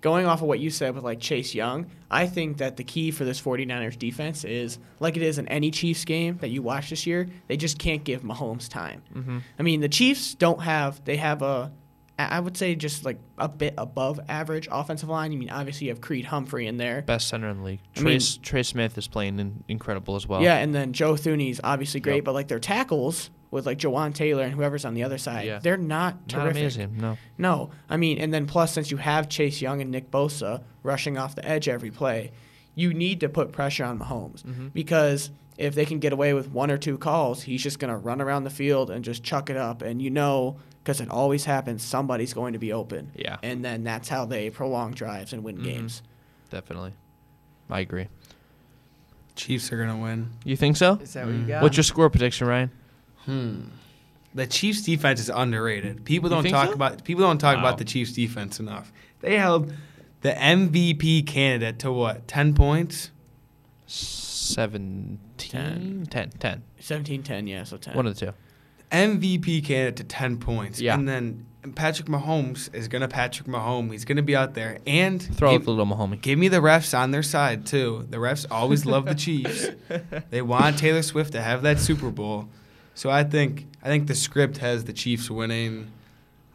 Going 0.00 0.26
off 0.26 0.42
of 0.42 0.48
what 0.48 0.60
you 0.60 0.70
said 0.70 0.94
with 0.94 1.04
like 1.04 1.20
Chase 1.20 1.54
Young, 1.54 1.86
I 2.10 2.26
think 2.26 2.58
that 2.58 2.76
the 2.76 2.84
key 2.84 3.10
for 3.10 3.24
this 3.24 3.40
49ers 3.40 3.98
defense 3.98 4.44
is 4.44 4.78
like 5.00 5.16
it 5.16 5.22
is 5.22 5.38
in 5.38 5.48
any 5.48 5.70
Chiefs 5.70 6.04
game 6.04 6.38
that 6.38 6.48
you 6.48 6.62
watch 6.62 6.90
this 6.90 7.06
year, 7.06 7.28
they 7.48 7.56
just 7.56 7.78
can't 7.78 8.04
give 8.04 8.22
Mahomes 8.22 8.68
time. 8.68 9.02
Mm-hmm. 9.14 9.38
I 9.58 9.62
mean, 9.62 9.80
the 9.80 9.88
Chiefs 9.88 10.34
don't 10.34 10.62
have 10.62 11.04
they 11.04 11.16
have 11.16 11.42
a 11.42 11.72
I 12.20 12.40
would 12.40 12.56
say 12.56 12.74
just 12.74 13.04
like 13.04 13.18
a 13.38 13.48
bit 13.48 13.74
above 13.78 14.18
average 14.28 14.66
offensive 14.72 15.08
line. 15.08 15.30
You 15.30 15.38
mean 15.38 15.50
obviously 15.50 15.86
you 15.86 15.92
have 15.92 16.00
Creed 16.00 16.24
Humphrey 16.24 16.66
in 16.66 16.76
there. 16.76 17.02
Best 17.02 17.28
center 17.28 17.48
in 17.48 17.58
the 17.58 17.62
league. 17.64 17.80
I 17.96 18.00
mean- 18.00 18.06
Trace 18.14 18.36
Trey 18.38 18.62
Smith 18.64 18.98
is 18.98 19.06
playing 19.06 19.38
in, 19.38 19.62
incredible 19.68 20.16
as 20.16 20.26
well. 20.26 20.42
Yeah, 20.42 20.56
and 20.56 20.74
then 20.74 20.92
Joe 20.92 21.12
Thuney's 21.14 21.60
obviously 21.62 22.00
great, 22.00 22.16
Yep. 22.16 22.24
but 22.24 22.32
like 22.34 22.48
their 22.48 22.58
tackles 22.58 23.30
with 23.50 23.64
like 23.66 23.78
Jawaan 23.78 24.12
Taylor 24.14 24.42
and 24.44 24.52
whoever's 24.52 24.84
on 24.84 24.94
the 24.94 25.02
other 25.04 25.18
side, 25.18 25.46
Yeah. 25.46 25.58
they're 25.58 25.76
not 25.76 26.28
terrific. 26.28 26.36
not 26.36 26.42
terrific. 26.44 26.62
amazing. 26.62 26.96
No. 27.00 27.18
No, 27.38 27.70
I 27.88 27.96
mean, 27.96 28.18
and 28.18 28.32
then 28.32 28.46
plus, 28.46 28.72
since 28.74 28.90
you 28.90 28.98
have 28.98 29.28
Chase 29.28 29.60
Young 29.62 29.80
and 29.80 29.90
Nick 29.90 30.10
Bosa 30.10 30.62
rushing 30.82 31.16
off 31.16 31.34
the 31.34 31.44
edge 31.46 31.68
every 31.68 31.90
play, 31.90 32.30
you 32.74 32.92
need 32.94 33.20
to 33.20 33.28
put 33.28 33.50
pressure 33.52 33.84
on 33.84 33.98
Mahomes 33.98 34.42
Mhm. 34.44 34.72
because 34.72 35.30
if 35.56 35.74
they 35.74 35.84
can 35.84 35.98
get 35.98 36.12
away 36.12 36.34
with 36.34 36.50
one 36.52 36.70
or 36.70 36.78
two 36.78 36.96
calls, 36.98 37.42
he's 37.42 37.62
just 37.62 37.78
going 37.80 37.90
to 37.92 37.96
run 37.96 38.20
around 38.20 38.44
the 38.44 38.50
field 38.50 38.90
and 38.90 39.04
just 39.04 39.24
chuck 39.24 39.50
it 39.50 39.56
up. 39.56 39.82
And 39.82 40.00
you 40.00 40.10
know, 40.10 40.56
because 40.84 41.00
it 41.00 41.10
always 41.10 41.44
happens, 41.46 41.82
somebody's 41.82 42.32
going 42.32 42.52
to 42.52 42.58
be 42.60 42.72
open. 42.72 43.10
Yeah. 43.16 43.38
And 43.42 43.64
then 43.64 43.82
that's 43.82 44.08
how 44.08 44.24
they 44.24 44.50
prolong 44.50 44.92
drives 44.92 45.32
and 45.32 45.42
win 45.42 45.58
Mhm. 45.58 45.64
games. 45.64 46.02
Definitely. 46.50 46.92
I 47.68 47.80
agree. 47.80 48.06
Chiefs 49.34 49.72
are 49.72 49.78
gonna 49.78 49.96
win. 50.00 50.30
You 50.44 50.56
think 50.56 50.76
so? 50.76 50.94
Is 51.02 51.12
that 51.14 51.26
what 51.26 51.34
you 51.34 51.40
Mm. 51.42 51.48
got? 51.48 51.62
What's 51.62 51.76
your 51.76 51.84
score 51.84 52.10
prediction, 52.10 52.46
Ryan? 52.48 52.70
Hmm. 53.24 53.60
The 54.34 54.46
Chiefs 54.46 54.82
defense 54.82 55.20
is 55.20 55.30
underrated. 55.30 56.04
People 56.04 56.28
don't 56.28 56.44
talk 56.48 56.68
so? 56.68 56.74
about 56.74 57.02
people 57.04 57.24
don't 57.24 57.38
talk 57.38 57.56
Wow. 57.56 57.62
about 57.62 57.78
the 57.78 57.84
Chiefs 57.84 58.12
defense 58.12 58.60
enough. 58.60 58.92
They 59.20 59.38
held 59.38 59.72
the 60.20 60.32
MVP 60.32 61.26
candidate 61.26 61.78
to 61.80 61.90
what? 61.92 62.28
10 62.28 62.54
points? 62.54 63.10
17? 63.86 66.06
10. 66.10 66.30
10. 66.38 66.62
17 66.80 67.22
10, 67.22 67.46
yeah, 67.46 67.64
so 67.64 67.76
10. 67.76 67.94
One 67.94 68.06
of 68.06 68.18
the 68.18 68.26
two. 68.26 68.32
MVP 68.92 69.64
candidate 69.64 69.96
to 69.96 70.04
10 70.04 70.38
points. 70.38 70.80
Yeah. 70.80 70.94
And 70.94 71.08
then 71.08 71.46
Patrick 71.74 72.08
Mahomes 72.08 72.72
is 72.74 72.88
going 72.88 73.02
to 73.02 73.08
Patrick 73.08 73.48
Mahomes. 73.48 73.92
He's 73.92 74.04
going 74.04 74.16
to 74.16 74.22
be 74.22 74.34
out 74.36 74.54
there 74.54 74.78
and 74.86 75.22
Throw 75.22 75.52
give, 75.52 75.62
it 75.62 75.64
to 75.66 75.70
little 75.72 75.86
Mahomie. 75.86 76.20
give 76.20 76.38
me 76.38 76.48
the 76.48 76.58
refs 76.58 76.96
on 76.98 77.10
their 77.10 77.22
side 77.22 77.66
too. 77.66 78.06
The 78.08 78.16
refs 78.18 78.46
always 78.50 78.86
love 78.86 79.04
the 79.06 79.14
Chiefs. 79.14 79.68
They 80.30 80.42
want 80.42 80.78
Taylor 80.78 81.02
Swift 81.02 81.32
to 81.32 81.40
have 81.42 81.62
that 81.62 81.78
Super 81.78 82.10
Bowl. 82.10 82.48
So 82.98 83.10
I 83.10 83.22
think 83.22 83.68
I 83.80 83.86
think 83.86 84.08
the 84.08 84.14
script 84.16 84.58
has 84.58 84.82
the 84.82 84.92
Chiefs 84.92 85.30
winning 85.30 85.92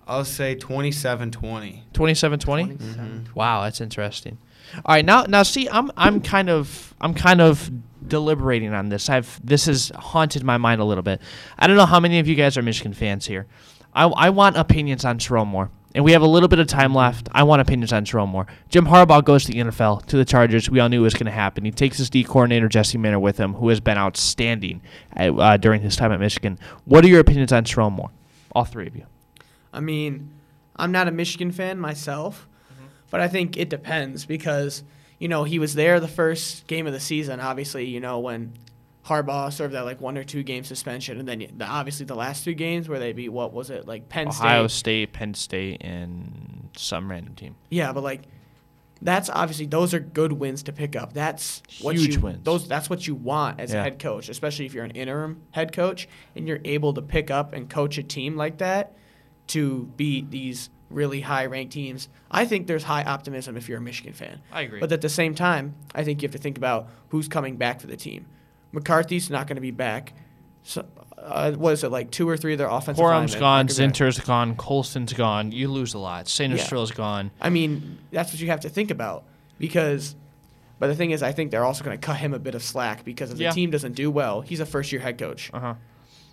I'll 0.05 0.25
say 0.25 0.57
27-20. 0.57 1.83
27 1.93 2.39
20? 2.39 2.63
Mhm. 2.65 3.33
Wow, 3.33 3.63
that's 3.63 3.79
interesting. 3.79 4.37
All 4.83 4.93
right, 4.95 5.05
now 5.05 5.23
now 5.23 5.43
see, 5.43 5.69
I'm 5.69 5.89
I'm 5.95 6.19
kind 6.19 6.49
of 6.49 6.93
I'm 6.99 7.13
kind 7.13 7.39
of 7.39 7.71
deliberating 8.05 8.73
on 8.73 8.89
this. 8.89 9.09
I've 9.09 9.39
this 9.41 9.67
has 9.67 9.93
haunted 9.95 10.43
my 10.43 10.57
mind 10.57 10.81
a 10.81 10.83
little 10.83 11.01
bit. 11.01 11.21
I 11.57 11.67
don't 11.67 11.77
know 11.77 11.85
how 11.85 12.01
many 12.01 12.19
of 12.19 12.27
you 12.27 12.35
guys 12.35 12.57
are 12.57 12.61
Michigan 12.61 12.93
fans 12.93 13.25
here. 13.25 13.45
I, 13.93 14.07
I 14.07 14.29
want 14.29 14.57
opinions 14.57 15.05
on 15.05 15.19
Sherrone 15.19 15.47
Moore. 15.47 15.69
And 15.95 16.03
we 16.03 16.11
have 16.13 16.23
a 16.23 16.27
little 16.27 16.49
bit 16.49 16.59
of 16.59 16.67
time 16.67 16.95
left. 16.95 17.29
I 17.31 17.43
want 17.43 17.61
opinions 17.61 17.93
on 17.93 18.03
Sherrone 18.03 18.29
Moore. 18.29 18.47
Jim 18.69 18.87
Harbaugh 18.87 19.23
goes 19.23 19.45
to 19.45 19.51
the 19.51 19.59
NFL, 19.59 20.05
to 20.07 20.17
the 20.17 20.25
Chargers. 20.25 20.69
We 20.69 20.79
all 20.79 20.89
knew 20.89 21.01
it 21.01 21.03
was 21.03 21.13
going 21.13 21.27
to 21.27 21.31
happen. 21.31 21.65
He 21.65 21.71
takes 21.71 21.97
his 21.97 22.09
D 22.09 22.23
coordinator, 22.23 22.67
Jesse 22.67 22.97
Minter, 22.97 23.19
with 23.19 23.37
him, 23.37 23.53
who 23.53 23.69
has 23.69 23.79
been 23.79 23.97
outstanding 23.97 24.81
at, 25.13 25.29
uh, 25.37 25.57
during 25.57 25.81
his 25.81 25.95
time 25.95 26.11
at 26.11 26.19
Michigan. 26.19 26.57
What 26.85 27.05
are 27.05 27.07
your 27.07 27.19
opinions 27.19 27.53
on 27.53 27.63
Sherrone 27.65 27.91
Moore? 27.91 28.09
All 28.53 28.65
three 28.65 28.87
of 28.87 28.95
you. 28.95 29.05
I 29.71 29.81
mean, 29.81 30.31
I'm 30.75 30.91
not 30.91 31.07
a 31.07 31.11
Michigan 31.11 31.51
fan 31.51 31.79
myself, 31.79 32.47
but 33.11 33.21
I 33.21 33.27
think 33.27 33.57
it 33.57 33.69
depends 33.69 34.25
because, 34.25 34.83
you 35.19 35.27
know, 35.27 35.43
he 35.43 35.59
was 35.59 35.75
there 35.75 35.99
the 35.99 36.07
first 36.07 36.65
game 36.65 36.87
of 36.87 36.93
the 36.93 36.99
season, 36.99 37.39
obviously, 37.39 37.85
you 37.85 37.99
know, 37.99 38.19
when 38.19 38.53
Harbaugh 39.05 39.51
served 39.51 39.73
that 39.73 39.83
like 39.85 39.99
one 39.99 40.17
or 40.17 40.23
two 40.23 40.43
game 40.43 40.63
suspension. 40.63 41.19
And 41.19 41.27
then 41.27 41.45
the, 41.57 41.65
obviously 41.65 42.05
the 42.05 42.15
last 42.15 42.43
three 42.43 42.53
games 42.53 42.87
where 42.87 42.99
they 42.99 43.11
beat, 43.13 43.29
what 43.29 43.53
was 43.53 43.69
it, 43.69 43.85
like 43.87 44.07
Penn 44.09 44.31
State, 44.31 44.45
Ohio 44.45 44.67
State? 44.67 44.77
State, 44.79 45.13
Penn 45.13 45.33
State, 45.33 45.81
and 45.81 46.69
some 46.77 47.09
random 47.11 47.35
team. 47.35 47.55
Yeah, 47.69 47.91
but 47.91 48.03
like, 48.03 48.21
that's 49.01 49.29
obviously 49.29 49.65
those 49.65 49.93
are 49.93 49.99
good 49.99 50.31
wins 50.31 50.63
to 50.63 50.71
pick 50.71 50.95
up. 50.95 51.11
That's 51.11 51.61
what 51.81 51.97
Huge 51.97 52.15
you 52.15 52.21
wins. 52.21 52.39
those 52.43 52.65
that's 52.69 52.89
what 52.89 53.05
you 53.05 53.15
want 53.15 53.59
as 53.59 53.73
Yeah. 53.73 53.81
a 53.81 53.83
head 53.83 53.99
coach, 53.99 54.29
especially 54.29 54.65
if 54.65 54.73
you're 54.73 54.85
an 54.85 54.91
interim 54.91 55.41
head 55.51 55.73
coach 55.73 56.07
and 56.37 56.47
you're 56.47 56.61
able 56.63 56.93
to 56.93 57.01
pick 57.01 57.29
up 57.29 57.51
and 57.53 57.69
coach 57.69 57.97
a 57.97 58.03
team 58.03 58.37
like 58.37 58.59
that 58.59 58.95
to 59.47 59.91
beat 59.97 60.31
these 60.31 60.69
really 60.89 61.19
high 61.19 61.45
ranked 61.47 61.73
teams. 61.73 62.07
I 62.31 62.45
think 62.45 62.67
there's 62.67 62.83
high 62.83 63.03
optimism 63.03 63.57
if 63.57 63.67
you're 63.67 63.79
a 63.79 63.81
Michigan 63.81 64.13
fan. 64.13 64.39
I 64.53 64.61
agree. 64.61 64.79
But 64.79 64.93
at 64.93 65.01
the 65.01 65.09
same 65.09 65.35
time, 65.35 65.75
I 65.93 66.05
think 66.05 66.21
you 66.21 66.27
have 66.27 66.33
to 66.35 66.41
think 66.41 66.57
about 66.57 66.87
who's 67.09 67.27
coming 67.27 67.57
back 67.57 67.81
for 67.81 67.87
the 67.87 67.97
team. 67.97 68.27
McCarthy's 68.73 69.29
not 69.29 69.47
going 69.47 69.55
to 69.55 69.61
be 69.61 69.71
back. 69.71 70.13
So, 70.63 70.85
uh, 71.17 71.51
what 71.53 71.73
is 71.73 71.83
it 71.83 71.89
like? 71.89 72.11
Two 72.11 72.27
or 72.27 72.35
three 72.35 72.53
of 72.53 72.57
their 72.57 72.67
offensive 72.69 73.03
linemen 73.03 73.39
gone, 73.39 73.65
be 73.67 73.73
back. 73.73 73.77
Zinter's 73.93 74.19
gone, 74.19 74.55
Colston's 74.55 75.13
gone. 75.13 75.51
You 75.51 75.69
lose 75.69 75.93
a 75.93 75.99
lot. 75.99 76.27
Saint 76.27 76.53
Yeah. 76.53 76.85
Gone. 76.95 77.31
I 77.39 77.49
mean, 77.49 77.99
that's 78.11 78.31
what 78.33 78.41
you 78.41 78.47
have 78.47 78.59
to 78.61 78.69
think 78.69 78.91
about 78.91 79.23
because. 79.57 80.15
But 80.79 80.87
the 80.87 80.95
thing 80.95 81.11
is, 81.11 81.23
I 81.23 81.31
think 81.31 81.51
they're 81.51 81.63
also 81.63 81.81
going 81.85 81.97
to 81.97 82.05
cut 82.05 82.17
him 82.17 82.33
a 82.33 82.39
bit 82.39 82.55
of 82.55 82.63
slack 82.63 83.05
because 83.05 83.31
if 83.31 83.37
Yeah. 83.39 83.51
the 83.51 83.55
team 83.55 83.71
doesn't 83.71 83.93
do 83.93 84.11
well, 84.11 84.41
he's 84.41 84.59
a 84.59 84.65
first-year 84.65 84.99
head 84.99 85.17
coach, 85.17 85.49
Uh 85.53 85.59
huh. 85.59 85.73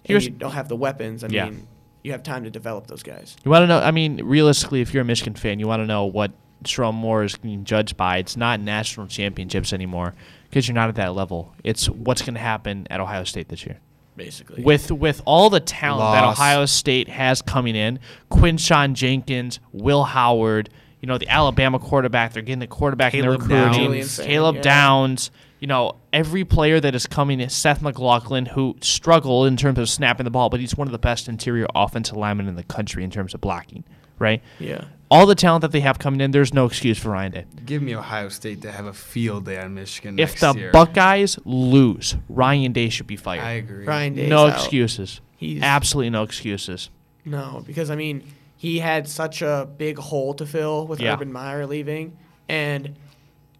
and 0.06 0.24
you 0.24 0.30
don't 0.30 0.52
have 0.52 0.66
the 0.68 0.74
weapons. 0.74 1.22
I 1.22 1.28
Yeah. 1.28 1.44
mean, 1.50 1.68
you 2.02 2.10
have 2.12 2.24
time 2.24 2.42
to 2.44 2.50
develop 2.50 2.88
those 2.88 3.04
guys. 3.04 3.36
you 3.44 3.50
want 3.50 3.62
to 3.62 3.66
know. 3.68 3.78
I 3.78 3.92
mean, 3.92 4.24
realistically, 4.24 4.80
if 4.80 4.92
you're 4.92 5.02
a 5.02 5.04
Michigan 5.04 5.34
fan, 5.34 5.60
you 5.60 5.68
want 5.68 5.82
to 5.82 5.86
know 5.86 6.04
what 6.06 6.32
Sherrone 6.64 6.94
Moore 6.94 7.24
is 7.24 7.36
being 7.36 7.64
judged 7.64 7.96
by. 7.96 8.18
It's 8.18 8.36
not 8.36 8.60
national 8.60 9.06
championships 9.06 9.72
anymore 9.72 10.14
because 10.48 10.68
you're 10.68 10.74
not 10.74 10.88
at 10.88 10.96
that 10.96 11.14
level. 11.14 11.54
It's 11.64 11.88
what's 11.88 12.22
going 12.22 12.34
to 12.34 12.40
happen 12.40 12.86
at 12.90 13.00
Ohio 13.00 13.24
State 13.24 13.48
this 13.48 13.64
year. 13.64 13.78
Basically, 14.16 14.62
With 14.62 14.90
with 14.90 15.22
all 15.24 15.48
the 15.48 15.60
talent 15.60 16.14
that 16.14 16.24
Ohio 16.24 16.66
State 16.66 17.08
has 17.08 17.40
coming 17.40 17.74
in, 17.74 18.00
Quinshon 18.30 18.92
Judkins, 18.92 19.60
Will 19.72 20.04
Howard, 20.04 20.68
you 21.00 21.06
know 21.06 21.16
the 21.16 21.28
Alabama 21.28 21.78
quarterback. 21.78 22.32
They're 22.34 22.42
getting 22.42 22.58
the 22.58 22.66
quarterback 22.66 23.14
in 23.14 23.22
Caleb 23.22 23.48
their 23.48 23.64
recruiting. 23.70 23.92
Downs. 23.92 24.18
Caleb 24.18 24.56
yeah. 24.56 24.62
Downs. 24.62 25.30
You 25.60 25.68
know 25.68 25.96
every 26.12 26.44
player 26.44 26.80
that 26.80 26.94
is 26.94 27.06
coming 27.06 27.40
in. 27.40 27.48
Seth 27.48 27.80
McLaughlin, 27.80 28.46
who 28.46 28.76
struggled 28.82 29.46
in 29.46 29.56
terms 29.56 29.78
of 29.78 29.88
snapping 29.88 30.24
the 30.24 30.30
ball, 30.30 30.50
but 30.50 30.60
he's 30.60 30.76
one 30.76 30.88
of 30.88 30.92
the 30.92 30.98
best 30.98 31.28
interior 31.28 31.66
offensive 31.74 32.16
linemen 32.16 32.48
in 32.48 32.56
the 32.56 32.64
country 32.64 33.04
in 33.04 33.10
terms 33.10 33.32
of 33.32 33.40
blocking. 33.40 33.84
Right. 34.18 34.42
yeah, 34.58 34.84
all 35.10 35.26
the 35.26 35.34
talent 35.34 35.62
that 35.62 35.72
they 35.72 35.80
have 35.80 35.98
coming 35.98 36.20
in, 36.20 36.30
there's 36.30 36.54
no 36.54 36.66
excuse 36.66 36.98
for 36.98 37.10
Ryan 37.10 37.32
Day. 37.32 37.44
Give 37.66 37.82
me 37.82 37.94
Ohio 37.96 38.28
State 38.28 38.62
to 38.62 38.70
have 38.72 38.86
a 38.86 38.92
field 38.92 39.44
day 39.46 39.58
on 39.58 39.74
Michigan 39.74 40.18
If 40.18 40.30
next 40.30 40.40
the 40.40 40.58
year. 40.60 40.70
Buckeyes 40.72 41.38
lose, 41.44 42.16
Ryan 42.28 42.72
Day 42.72 42.88
should 42.90 43.06
be 43.08 43.16
fired. 43.16 43.42
I 43.42 43.52
agree. 43.52 43.84
Ryan 43.84 44.14
Day's 44.14 44.28
No 44.30 44.46
out. 44.46 44.54
excuses. 44.54 45.20
He's 45.36 45.62
Absolutely 45.62 46.10
no 46.10 46.22
excuses. 46.22 46.90
no 47.24 47.62
because 47.66 47.90
I 47.90 47.96
mean 47.96 48.22
he 48.56 48.78
had 48.78 49.08
such 49.08 49.40
a 49.42 49.68
big 49.78 49.98
hole 49.98 50.34
to 50.34 50.44
fill 50.46 50.86
with 50.86 51.00
Yeah. 51.00 51.14
Urban 51.14 51.32
Meyer 51.32 51.66
leaving, 51.66 52.16
and 52.48 52.94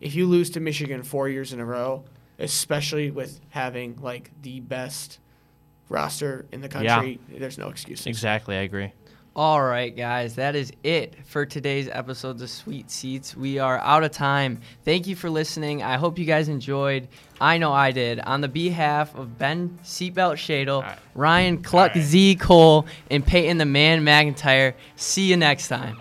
if 0.01 0.15
you 0.15 0.27
lose 0.27 0.51
to 0.51 0.61
Michigan 0.61 1.03
four 1.03 1.29
years 1.29 1.53
in 1.53 1.61
a 1.61 1.65
row, 1.65 2.05
especially 2.39 3.11
with 3.11 3.41
having 3.51 3.97
like 4.01 4.31
the 4.43 4.61
best 4.61 5.19
roster 5.89 6.47
in 6.53 6.61
the 6.61 6.69
Yeah. 6.69 6.97
country, 6.97 7.19
there's 7.39 7.59
no 7.59 7.69
excuses. 7.71 8.07
Exactly, 8.07 8.57
I 8.57 8.61
agree. 8.61 8.93
All 9.37 9.63
right, 9.63 9.97
guys, 9.97 10.35
that 10.35 10.57
is 10.57 10.73
it 10.83 11.15
for 11.25 11.47
today's 11.47 11.89
episode 11.89 12.43
of 12.43 12.51
Suite 12.51 12.91
Seats. 12.91 13.37
We 13.37 13.61
are 13.61 13.79
out 13.79 14.03
of 14.03 14.11
time. 14.11 14.61
Thank 14.85 15.07
you 15.07 15.15
for 15.15 15.31
listening. 15.31 15.85
I 15.85 15.99
hope 15.99 16.19
you 16.19 16.25
guys 16.25 16.49
enjoyed. 16.49 17.07
I 17.41 17.57
know 17.57 17.73
I 17.73 17.93
did. 17.93 18.19
On 18.19 18.41
the 18.41 18.49
behalf 18.49 19.15
of 19.15 19.39
Ben 19.39 19.79
Seatbelt 19.85 20.35
Shadle, 20.35 20.83
right. 20.83 20.99
Ryan 21.15 21.63
Cluck 21.63 21.95
right. 21.95 22.03
Z 22.03 22.37
Cole, 22.41 22.87
and 23.09 23.25
Peyton 23.25 23.59
the 23.59 23.67
Man 23.67 24.05
McIntyre, 24.05 24.75
see 24.97 25.31
you 25.31 25.37
next 25.37 25.69
time. 25.69 25.97